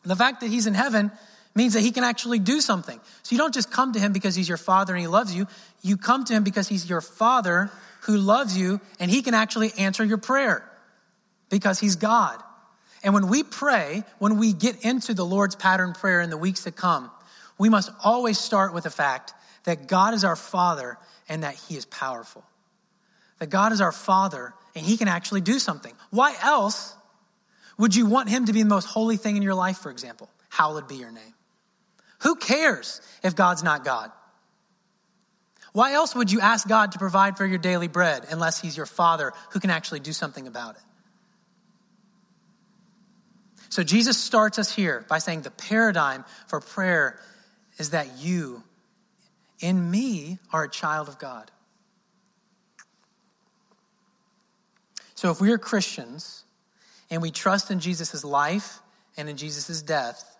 The 0.03 0.15
fact 0.15 0.41
that 0.41 0.49
He's 0.49 0.67
in 0.67 0.73
heaven 0.73 1.11
means 1.55 1.73
that 1.73 1.81
He 1.81 1.91
can 1.91 2.03
actually 2.03 2.39
do 2.39 2.61
something. 2.61 2.99
So 3.23 3.33
you 3.33 3.37
don't 3.37 3.53
just 3.53 3.71
come 3.71 3.93
to 3.93 3.99
Him 3.99 4.13
because 4.13 4.35
He's 4.35 4.49
your 4.49 4.57
Father 4.57 4.93
and 4.93 5.01
He 5.01 5.07
loves 5.07 5.35
you. 5.35 5.47
You 5.81 5.97
come 5.97 6.25
to 6.25 6.33
Him 6.33 6.43
because 6.43 6.67
He's 6.67 6.89
your 6.89 7.01
Father 7.01 7.71
who 8.01 8.17
loves 8.17 8.57
you 8.57 8.81
and 8.99 9.11
He 9.11 9.21
can 9.21 9.33
actually 9.33 9.71
answer 9.77 10.03
your 10.03 10.17
prayer 10.17 10.67
because 11.49 11.79
He's 11.79 11.95
God. 11.95 12.41
And 13.03 13.13
when 13.13 13.27
we 13.27 13.43
pray, 13.43 14.03
when 14.19 14.37
we 14.37 14.53
get 14.53 14.83
into 14.83 15.13
the 15.13 15.25
Lord's 15.25 15.55
pattern 15.55 15.93
prayer 15.93 16.21
in 16.21 16.29
the 16.29 16.37
weeks 16.37 16.63
to 16.63 16.71
come, 16.71 17.09
we 17.61 17.69
must 17.69 17.91
always 18.03 18.39
start 18.39 18.73
with 18.73 18.85
the 18.85 18.89
fact 18.89 19.35
that 19.65 19.87
God 19.87 20.15
is 20.15 20.23
our 20.23 20.35
Father 20.35 20.97
and 21.29 21.43
that 21.43 21.53
He 21.53 21.77
is 21.77 21.85
powerful. 21.85 22.43
That 23.37 23.51
God 23.51 23.71
is 23.71 23.81
our 23.81 23.91
Father 23.91 24.55
and 24.75 24.83
He 24.83 24.97
can 24.97 25.07
actually 25.07 25.41
do 25.41 25.59
something. 25.59 25.93
Why 26.09 26.35
else 26.41 26.95
would 27.77 27.95
you 27.95 28.07
want 28.07 28.29
Him 28.29 28.47
to 28.47 28.53
be 28.53 28.63
the 28.63 28.67
most 28.67 28.85
holy 28.85 29.15
thing 29.15 29.37
in 29.37 29.43
your 29.43 29.53
life, 29.53 29.77
for 29.77 29.91
example? 29.91 30.27
Hallowed 30.49 30.87
be 30.87 30.95
your 30.95 31.11
name. 31.11 31.35
Who 32.21 32.35
cares 32.35 32.99
if 33.23 33.35
God's 33.35 33.61
not 33.61 33.85
God? 33.85 34.11
Why 35.71 35.93
else 35.93 36.15
would 36.15 36.31
you 36.31 36.41
ask 36.41 36.67
God 36.67 36.93
to 36.93 36.97
provide 36.97 37.37
for 37.37 37.45
your 37.45 37.59
daily 37.59 37.87
bread 37.87 38.25
unless 38.31 38.59
He's 38.59 38.75
your 38.75 38.87
Father 38.87 39.33
who 39.51 39.59
can 39.59 39.69
actually 39.69 39.99
do 39.99 40.13
something 40.13 40.47
about 40.47 40.77
it? 40.77 40.81
So 43.69 43.83
Jesus 43.83 44.17
starts 44.17 44.57
us 44.57 44.75
here 44.75 45.05
by 45.07 45.19
saying 45.19 45.43
the 45.43 45.51
paradigm 45.51 46.25
for 46.47 46.59
prayer 46.59 47.19
is 47.81 47.89
that 47.89 48.19
you, 48.19 48.63
in 49.59 49.89
me, 49.89 50.37
are 50.53 50.65
a 50.65 50.69
child 50.69 51.09
of 51.09 51.17
God. 51.17 51.49
So 55.15 55.31
if 55.31 55.41
we 55.41 55.51
are 55.51 55.57
Christians 55.57 56.43
and 57.09 57.23
we 57.23 57.31
trust 57.31 57.71
in 57.71 57.79
Jesus' 57.79 58.23
life 58.23 58.79
and 59.17 59.27
in 59.27 59.35
Jesus' 59.35 59.81
death, 59.81 60.37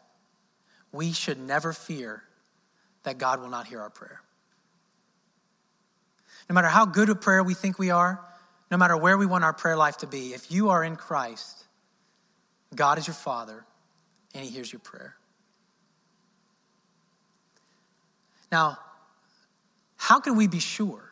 we 0.91 1.13
should 1.13 1.39
never 1.39 1.73
fear 1.73 2.21
that 3.04 3.17
God 3.17 3.41
will 3.41 3.49
not 3.49 3.65
hear 3.65 3.82
our 3.82 3.89
prayer. 3.89 4.21
No 6.47 6.54
matter 6.54 6.67
how 6.67 6.86
good 6.86 7.10
a 7.10 7.15
prayer 7.15 7.43
we 7.43 7.56
think 7.56 7.80
we 7.80 7.89
are, 7.89 8.23
no 8.69 8.77
matter 8.77 8.95
where 8.95 9.17
we 9.17 9.25
want 9.25 9.43
our 9.43 9.54
prayer 9.54 9.75
life 9.75 9.97
to 9.97 10.08
be, 10.08 10.36
if 10.36 10.51
you 10.51 10.69
are 10.69 10.84
in 10.84 10.95
Christ, 10.95 11.65
God 12.75 12.99
is 12.99 13.08
your 13.08 13.15
Father, 13.15 13.65
and 14.36 14.45
He 14.45 14.51
hears 14.51 14.71
your 14.71 14.80
prayer. 14.80 15.15
Now, 18.51 18.77
how 19.95 20.19
can 20.19 20.35
we 20.35 20.47
be 20.47 20.59
sure? 20.59 21.03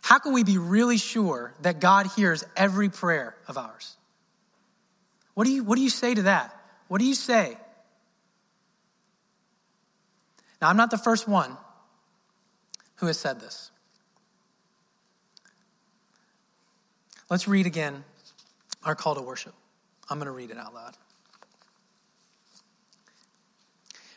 How 0.00 0.18
can 0.18 0.32
we 0.32 0.44
be 0.44 0.56
really 0.56 0.96
sure 0.96 1.52
that 1.62 1.80
God 1.80 2.06
hears 2.06 2.44
every 2.56 2.88
prayer 2.88 3.34
of 3.46 3.58
ours? 3.58 3.96
What 5.34 5.44
do 5.44 5.50
you, 5.52 5.64
what 5.64 5.76
do 5.76 5.82
you 5.82 5.90
say 5.90 6.14
to 6.14 6.22
that? 6.22 6.54
What 6.88 6.98
do 6.98 7.04
you 7.04 7.14
say? 7.14 7.56
Now, 10.60 10.68
I'm 10.68 10.76
not 10.76 10.90
the 10.90 10.98
first 10.98 11.28
one 11.28 11.56
who 12.96 13.06
has 13.06 13.18
said 13.18 13.40
this. 13.40 13.70
Let's 17.30 17.46
read 17.46 17.66
again 17.66 18.04
our 18.84 18.94
call 18.94 19.14
to 19.14 19.22
worship. 19.22 19.54
I'm 20.08 20.18
going 20.18 20.26
to 20.26 20.32
read 20.32 20.50
it 20.50 20.56
out 20.56 20.72
loud. 20.72 20.96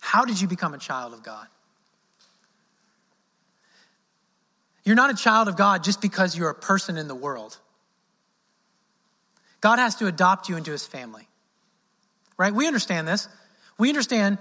How 0.00 0.24
did 0.24 0.40
you 0.40 0.48
become 0.48 0.74
a 0.74 0.78
child 0.78 1.14
of 1.14 1.22
God? 1.22 1.46
You're 4.84 4.96
not 4.96 5.10
a 5.10 5.14
child 5.14 5.46
of 5.46 5.56
God 5.56 5.84
just 5.84 6.00
because 6.00 6.36
you're 6.36 6.48
a 6.48 6.54
person 6.54 6.96
in 6.96 7.06
the 7.06 7.14
world. 7.14 7.56
God 9.60 9.78
has 9.78 9.96
to 9.96 10.06
adopt 10.06 10.48
you 10.48 10.56
into 10.56 10.72
his 10.72 10.86
family. 10.86 11.28
Right? 12.36 12.52
We 12.52 12.66
understand 12.66 13.06
this. 13.06 13.28
We 13.78 13.90
understand 13.90 14.38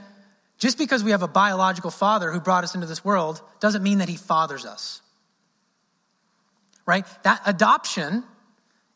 just 0.57 0.77
because 0.77 1.03
we 1.03 1.11
have 1.11 1.21
a 1.21 1.27
biological 1.27 1.91
father 1.91 2.31
who 2.31 2.39
brought 2.39 2.63
us 2.63 2.73
into 2.73 2.87
this 2.87 3.03
world 3.03 3.41
doesn't 3.59 3.83
mean 3.83 3.99
that 3.99 4.09
he 4.09 4.15
fathers 4.15 4.65
us. 4.65 5.01
Right? 6.85 7.05
That 7.23 7.41
adoption 7.45 8.23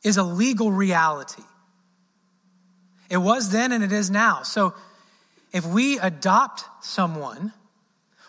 is 0.03 0.17
a 0.17 0.23
legal 0.23 0.71
reality. 0.71 1.43
It 3.09 3.17
was 3.17 3.51
then 3.51 3.71
and 3.71 3.83
it 3.83 3.91
is 3.91 4.09
now. 4.09 4.43
So 4.43 4.73
if 5.53 5.65
we 5.65 5.99
adopt 5.99 6.63
someone, 6.81 7.53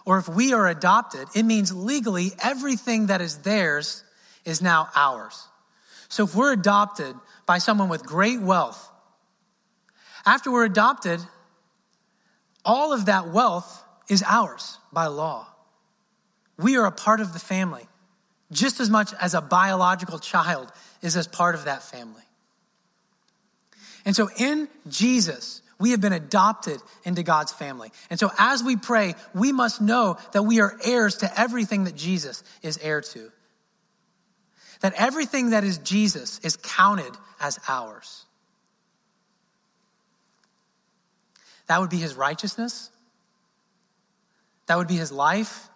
or 0.04 0.18
if 0.18 0.28
we 0.28 0.52
are 0.52 0.68
adopted, 0.68 1.26
it 1.34 1.44
means 1.44 1.74
legally 1.74 2.30
everything 2.42 3.06
that 3.06 3.20
is 3.20 3.38
theirs 3.38 4.04
is 4.44 4.60
now 4.60 4.88
ours. 4.94 5.48
So 6.08 6.24
if 6.24 6.34
we're 6.34 6.52
adopted 6.52 7.16
by 7.46 7.58
someone 7.58 7.88
with 7.88 8.04
great 8.04 8.40
wealth, 8.40 8.90
after 10.26 10.52
we're 10.52 10.66
adopted, 10.66 11.20
all 12.64 12.92
of 12.92 13.06
that 13.06 13.28
wealth 13.28 13.82
is 14.08 14.22
ours 14.22 14.78
by 14.92 15.06
law. 15.06 15.46
We 16.58 16.76
are 16.76 16.84
a 16.84 16.92
part 16.92 17.20
of 17.20 17.32
the 17.32 17.38
family 17.38 17.88
just 18.52 18.80
as 18.80 18.90
much 18.90 19.12
as 19.20 19.34
a 19.34 19.40
biological 19.40 20.18
child 20.18 20.70
is 21.02 21.16
as 21.16 21.26
part 21.26 21.54
of 21.54 21.64
that 21.64 21.82
family. 21.82 22.22
And 24.04 24.14
so 24.14 24.28
in 24.38 24.68
Jesus, 24.88 25.62
we 25.78 25.90
have 25.90 26.00
been 26.00 26.12
adopted 26.12 26.80
into 27.04 27.22
God's 27.22 27.52
family. 27.52 27.90
And 28.10 28.18
so 28.18 28.30
as 28.38 28.62
we 28.62 28.76
pray, 28.76 29.14
we 29.34 29.52
must 29.52 29.80
know 29.80 30.18
that 30.32 30.42
we 30.42 30.60
are 30.60 30.78
heirs 30.84 31.18
to 31.18 31.40
everything 31.40 31.84
that 31.84 31.96
Jesus 31.96 32.42
is 32.62 32.78
heir 32.78 33.00
to. 33.00 33.30
That 34.80 34.94
everything 34.96 35.50
that 35.50 35.64
is 35.64 35.78
Jesus 35.78 36.38
is 36.40 36.56
counted 36.56 37.12
as 37.40 37.58
ours. 37.68 38.24
That 41.66 41.80
would 41.80 41.90
be 41.90 41.96
his 41.96 42.14
righteousness. 42.14 42.90
That 44.66 44.78
would 44.78 44.88
be 44.88 44.96
his 44.96 45.12
life, 45.12 45.68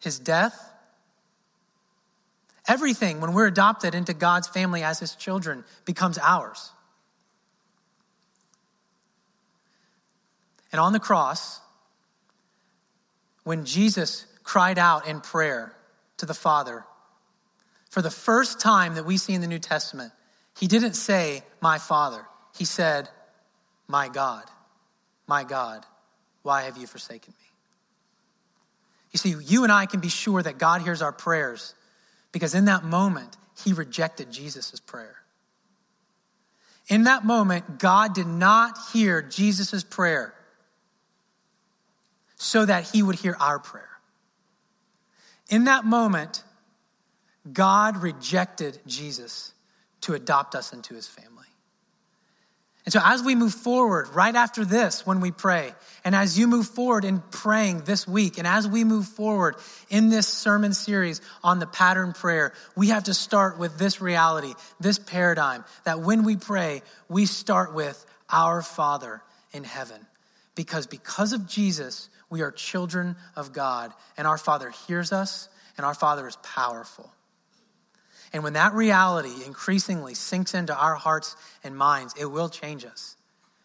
his 0.00 0.18
death. 0.18 0.56
Everything, 2.66 3.20
when 3.20 3.32
we're 3.32 3.46
adopted 3.46 3.94
into 3.94 4.12
God's 4.12 4.48
family 4.48 4.82
as 4.82 4.98
his 5.00 5.14
children, 5.14 5.64
becomes 5.84 6.18
ours. 6.18 6.70
And 10.72 10.80
on 10.80 10.92
the 10.92 11.00
cross, 11.00 11.60
when 13.44 13.64
Jesus 13.64 14.26
cried 14.42 14.78
out 14.78 15.06
in 15.06 15.20
prayer 15.20 15.74
to 16.18 16.26
the 16.26 16.34
Father, 16.34 16.84
for 17.90 18.02
the 18.02 18.10
first 18.10 18.60
time 18.60 18.94
that 18.94 19.06
we 19.06 19.16
see 19.16 19.32
in 19.32 19.40
the 19.40 19.46
New 19.46 19.58
Testament, 19.58 20.12
he 20.58 20.66
didn't 20.66 20.94
say, 20.94 21.42
My 21.60 21.78
Father. 21.78 22.24
He 22.56 22.64
said, 22.64 23.08
My 23.86 24.08
God, 24.08 24.44
my 25.26 25.44
God, 25.44 25.86
why 26.42 26.62
have 26.62 26.76
you 26.76 26.86
forsaken 26.86 27.32
me? 27.38 27.46
You 29.12 29.18
see, 29.18 29.34
you 29.42 29.62
and 29.62 29.72
I 29.72 29.86
can 29.86 30.00
be 30.00 30.08
sure 30.08 30.42
that 30.42 30.58
God 30.58 30.82
hears 30.82 31.00
our 31.00 31.12
prayers 31.12 31.74
because 32.32 32.54
in 32.54 32.66
that 32.66 32.84
moment, 32.84 33.36
he 33.64 33.72
rejected 33.72 34.30
Jesus' 34.30 34.80
prayer. 34.80 35.16
In 36.88 37.04
that 37.04 37.24
moment, 37.24 37.78
God 37.78 38.14
did 38.14 38.26
not 38.26 38.78
hear 38.92 39.22
Jesus' 39.22 39.82
prayer 39.82 40.34
so 42.38 42.64
that 42.64 42.84
he 42.84 43.02
would 43.02 43.16
hear 43.16 43.36
our 43.38 43.58
prayer. 43.58 43.88
In 45.50 45.64
that 45.64 45.84
moment, 45.84 46.42
God 47.52 47.96
rejected 47.98 48.78
Jesus 48.86 49.52
to 50.02 50.14
adopt 50.14 50.54
us 50.54 50.72
into 50.72 50.94
his 50.94 51.06
family. 51.06 51.28
And 52.88 52.92
so, 52.94 53.00
as 53.04 53.22
we 53.22 53.34
move 53.34 53.52
forward, 53.52 54.08
right 54.14 54.34
after 54.34 54.64
this, 54.64 55.06
when 55.06 55.20
we 55.20 55.30
pray, 55.30 55.74
and 56.04 56.14
as 56.14 56.38
you 56.38 56.46
move 56.46 56.66
forward 56.66 57.04
in 57.04 57.20
praying 57.30 57.82
this 57.82 58.08
week, 58.08 58.38
and 58.38 58.46
as 58.46 58.66
we 58.66 58.82
move 58.82 59.06
forward 59.06 59.56
in 59.90 60.08
this 60.08 60.26
sermon 60.26 60.72
series 60.72 61.20
on 61.44 61.58
the 61.58 61.66
pattern 61.66 62.14
prayer, 62.14 62.54
we 62.76 62.88
have 62.88 63.04
to 63.04 63.12
start 63.12 63.58
with 63.58 63.78
this 63.78 64.00
reality, 64.00 64.54
this 64.80 64.98
paradigm, 64.98 65.66
that 65.84 66.00
when 66.00 66.24
we 66.24 66.36
pray, 66.36 66.80
we 67.10 67.26
start 67.26 67.74
with 67.74 68.02
our 68.30 68.62
Father 68.62 69.20
in 69.52 69.64
heaven. 69.64 70.00
Because 70.54 70.86
because 70.86 71.34
of 71.34 71.46
Jesus, 71.46 72.08
we 72.30 72.42
are 72.42 72.50
children 72.50 73.16
of 73.36 73.52
God, 73.52 73.92
and 74.16 74.26
our 74.26 74.38
Father 74.38 74.70
hears 74.86 75.12
us, 75.12 75.48
and 75.76 75.86
our 75.86 75.94
Father 75.94 76.26
is 76.26 76.36
powerful. 76.36 77.10
And 78.32 78.42
when 78.42 78.54
that 78.54 78.74
reality 78.74 79.44
increasingly 79.46 80.14
sinks 80.14 80.54
into 80.54 80.76
our 80.76 80.94
hearts 80.94 81.36
and 81.64 81.76
minds, 81.76 82.14
it 82.18 82.26
will 82.26 82.48
change 82.48 82.84
us. 82.84 83.16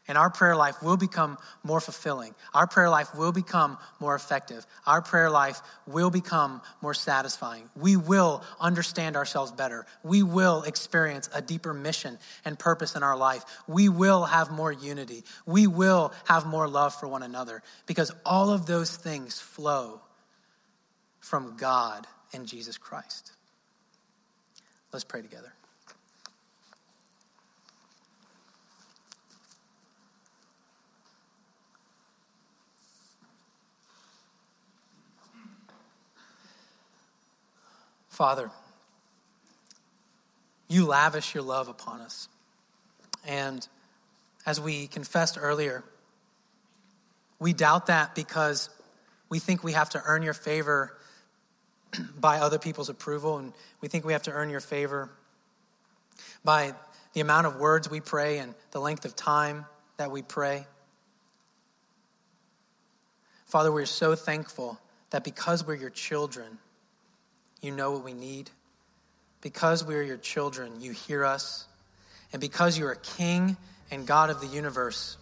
And 0.07 0.17
our 0.17 0.29
prayer 0.29 0.55
life 0.55 0.83
will 0.83 0.97
become 0.97 1.37
more 1.63 1.79
fulfilling. 1.79 2.35
Our 2.53 2.67
prayer 2.67 2.89
life 2.89 3.15
will 3.15 3.31
become 3.31 3.77
more 4.01 4.15
effective. 4.15 4.65
Our 4.85 5.01
prayer 5.01 5.29
life 5.29 5.61
will 5.87 6.09
become 6.09 6.61
more 6.81 6.93
satisfying. 6.93 7.69
We 7.75 7.95
will 7.95 8.43
understand 8.59 9.15
ourselves 9.15 9.53
better. 9.53 9.85
We 10.03 10.21
will 10.21 10.63
experience 10.63 11.29
a 11.33 11.41
deeper 11.41 11.73
mission 11.73 12.19
and 12.43 12.59
purpose 12.59 12.95
in 12.95 13.03
our 13.03 13.15
life. 13.15 13.45
We 13.65 13.87
will 13.87 14.25
have 14.25 14.51
more 14.51 14.73
unity. 14.73 15.23
We 15.45 15.67
will 15.67 16.11
have 16.25 16.45
more 16.45 16.67
love 16.67 16.93
for 16.93 17.07
one 17.07 17.23
another 17.23 17.63
because 17.85 18.11
all 18.25 18.49
of 18.49 18.65
those 18.65 18.93
things 18.93 19.39
flow 19.39 20.01
from 21.21 21.55
God 21.55 22.05
and 22.33 22.45
Jesus 22.45 22.77
Christ. 22.77 23.31
Let's 24.91 25.05
pray 25.05 25.21
together. 25.21 25.53
Father, 38.13 38.51
you 40.67 40.85
lavish 40.85 41.33
your 41.33 41.41
love 41.41 41.67
upon 41.67 41.99
us. 41.99 42.29
And 43.25 43.67
as 44.45 44.61
we 44.61 44.85
confessed 44.85 45.35
earlier, 45.41 45.83
we 47.39 47.53
doubt 47.53 47.87
that 47.87 48.13
because 48.13 48.69
we 49.29 49.39
think 49.39 49.63
we 49.63 49.71
have 49.71 49.89
to 49.89 50.01
earn 50.05 50.21
your 50.21 50.35
favor 50.35 50.95
by 52.19 52.37
other 52.37 52.59
people's 52.59 52.89
approval, 52.89 53.39
and 53.39 53.51
we 53.81 53.87
think 53.87 54.05
we 54.05 54.13
have 54.13 54.23
to 54.23 54.31
earn 54.31 54.51
your 54.51 54.59
favor 54.59 55.09
by 56.43 56.75
the 57.13 57.21
amount 57.21 57.47
of 57.47 57.55
words 57.55 57.89
we 57.89 57.99
pray 57.99 58.37
and 58.37 58.53
the 58.69 58.79
length 58.79 59.05
of 59.05 59.15
time 59.15 59.65
that 59.97 60.11
we 60.11 60.21
pray. 60.21 60.67
Father, 63.47 63.71
we're 63.71 63.87
so 63.87 64.13
thankful 64.13 64.79
that 65.09 65.23
because 65.23 65.65
we're 65.65 65.73
your 65.73 65.89
children, 65.89 66.59
you 67.63 67.71
know 67.71 67.91
what 67.91 68.03
we 68.03 68.13
need. 68.13 68.49
Because 69.41 69.83
we 69.83 69.95
are 69.95 70.01
your 70.01 70.17
children, 70.17 70.81
you 70.81 70.91
hear 70.91 71.25
us. 71.25 71.65
And 72.31 72.39
because 72.41 72.77
you 72.77 72.85
are 72.87 72.95
King 72.95 73.57
and 73.91 74.05
God 74.05 74.29
of 74.29 74.41
the 74.41 74.47
universe, 74.47 75.17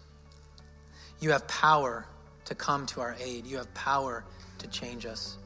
you 1.20 1.30
have 1.30 1.46
power 1.46 2.06
to 2.46 2.54
come 2.54 2.86
to 2.86 3.00
our 3.00 3.16
aid. 3.20 3.46
You 3.46 3.58
have 3.58 3.72
power 3.74 4.24
to 4.58 4.66
change 4.68 5.06
us. 5.06 5.36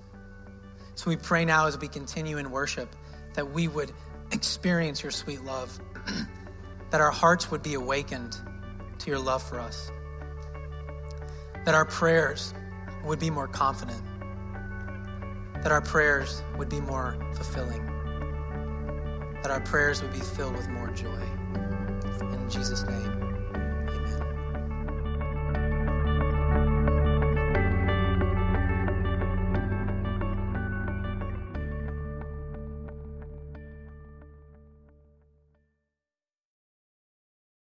So 0.94 1.10
we 1.10 1.16
pray 1.16 1.44
now 1.44 1.66
as 1.66 1.78
we 1.78 1.88
continue 1.88 2.38
in 2.38 2.50
worship 2.50 2.94
that 3.34 3.50
we 3.52 3.68
would 3.68 3.92
experience 4.32 5.02
your 5.02 5.12
sweet 5.12 5.42
love, 5.42 5.78
that 6.90 7.00
our 7.00 7.10
hearts 7.10 7.50
would 7.50 7.62
be 7.62 7.74
awakened 7.74 8.36
to 9.00 9.10
your 9.10 9.18
love 9.18 9.42
for 9.42 9.60
us, 9.60 9.90
that 11.66 11.74
our 11.74 11.84
prayers 11.84 12.54
would 13.04 13.18
be 13.18 13.28
more 13.28 13.46
confident, 13.46 14.00
that 15.62 15.72
our 15.72 15.80
prayers 15.80 16.42
would 16.58 16.68
be 16.68 16.80
more 16.80 17.16
fulfilling, 17.34 17.84
that 19.42 19.50
our 19.50 19.60
prayers 19.60 20.02
would 20.02 20.12
be 20.12 20.20
filled 20.20 20.56
with 20.56 20.68
more 20.68 20.88
joy. 20.90 21.20
In 22.20 22.48
Jesus' 22.48 22.84
name. 22.84 23.25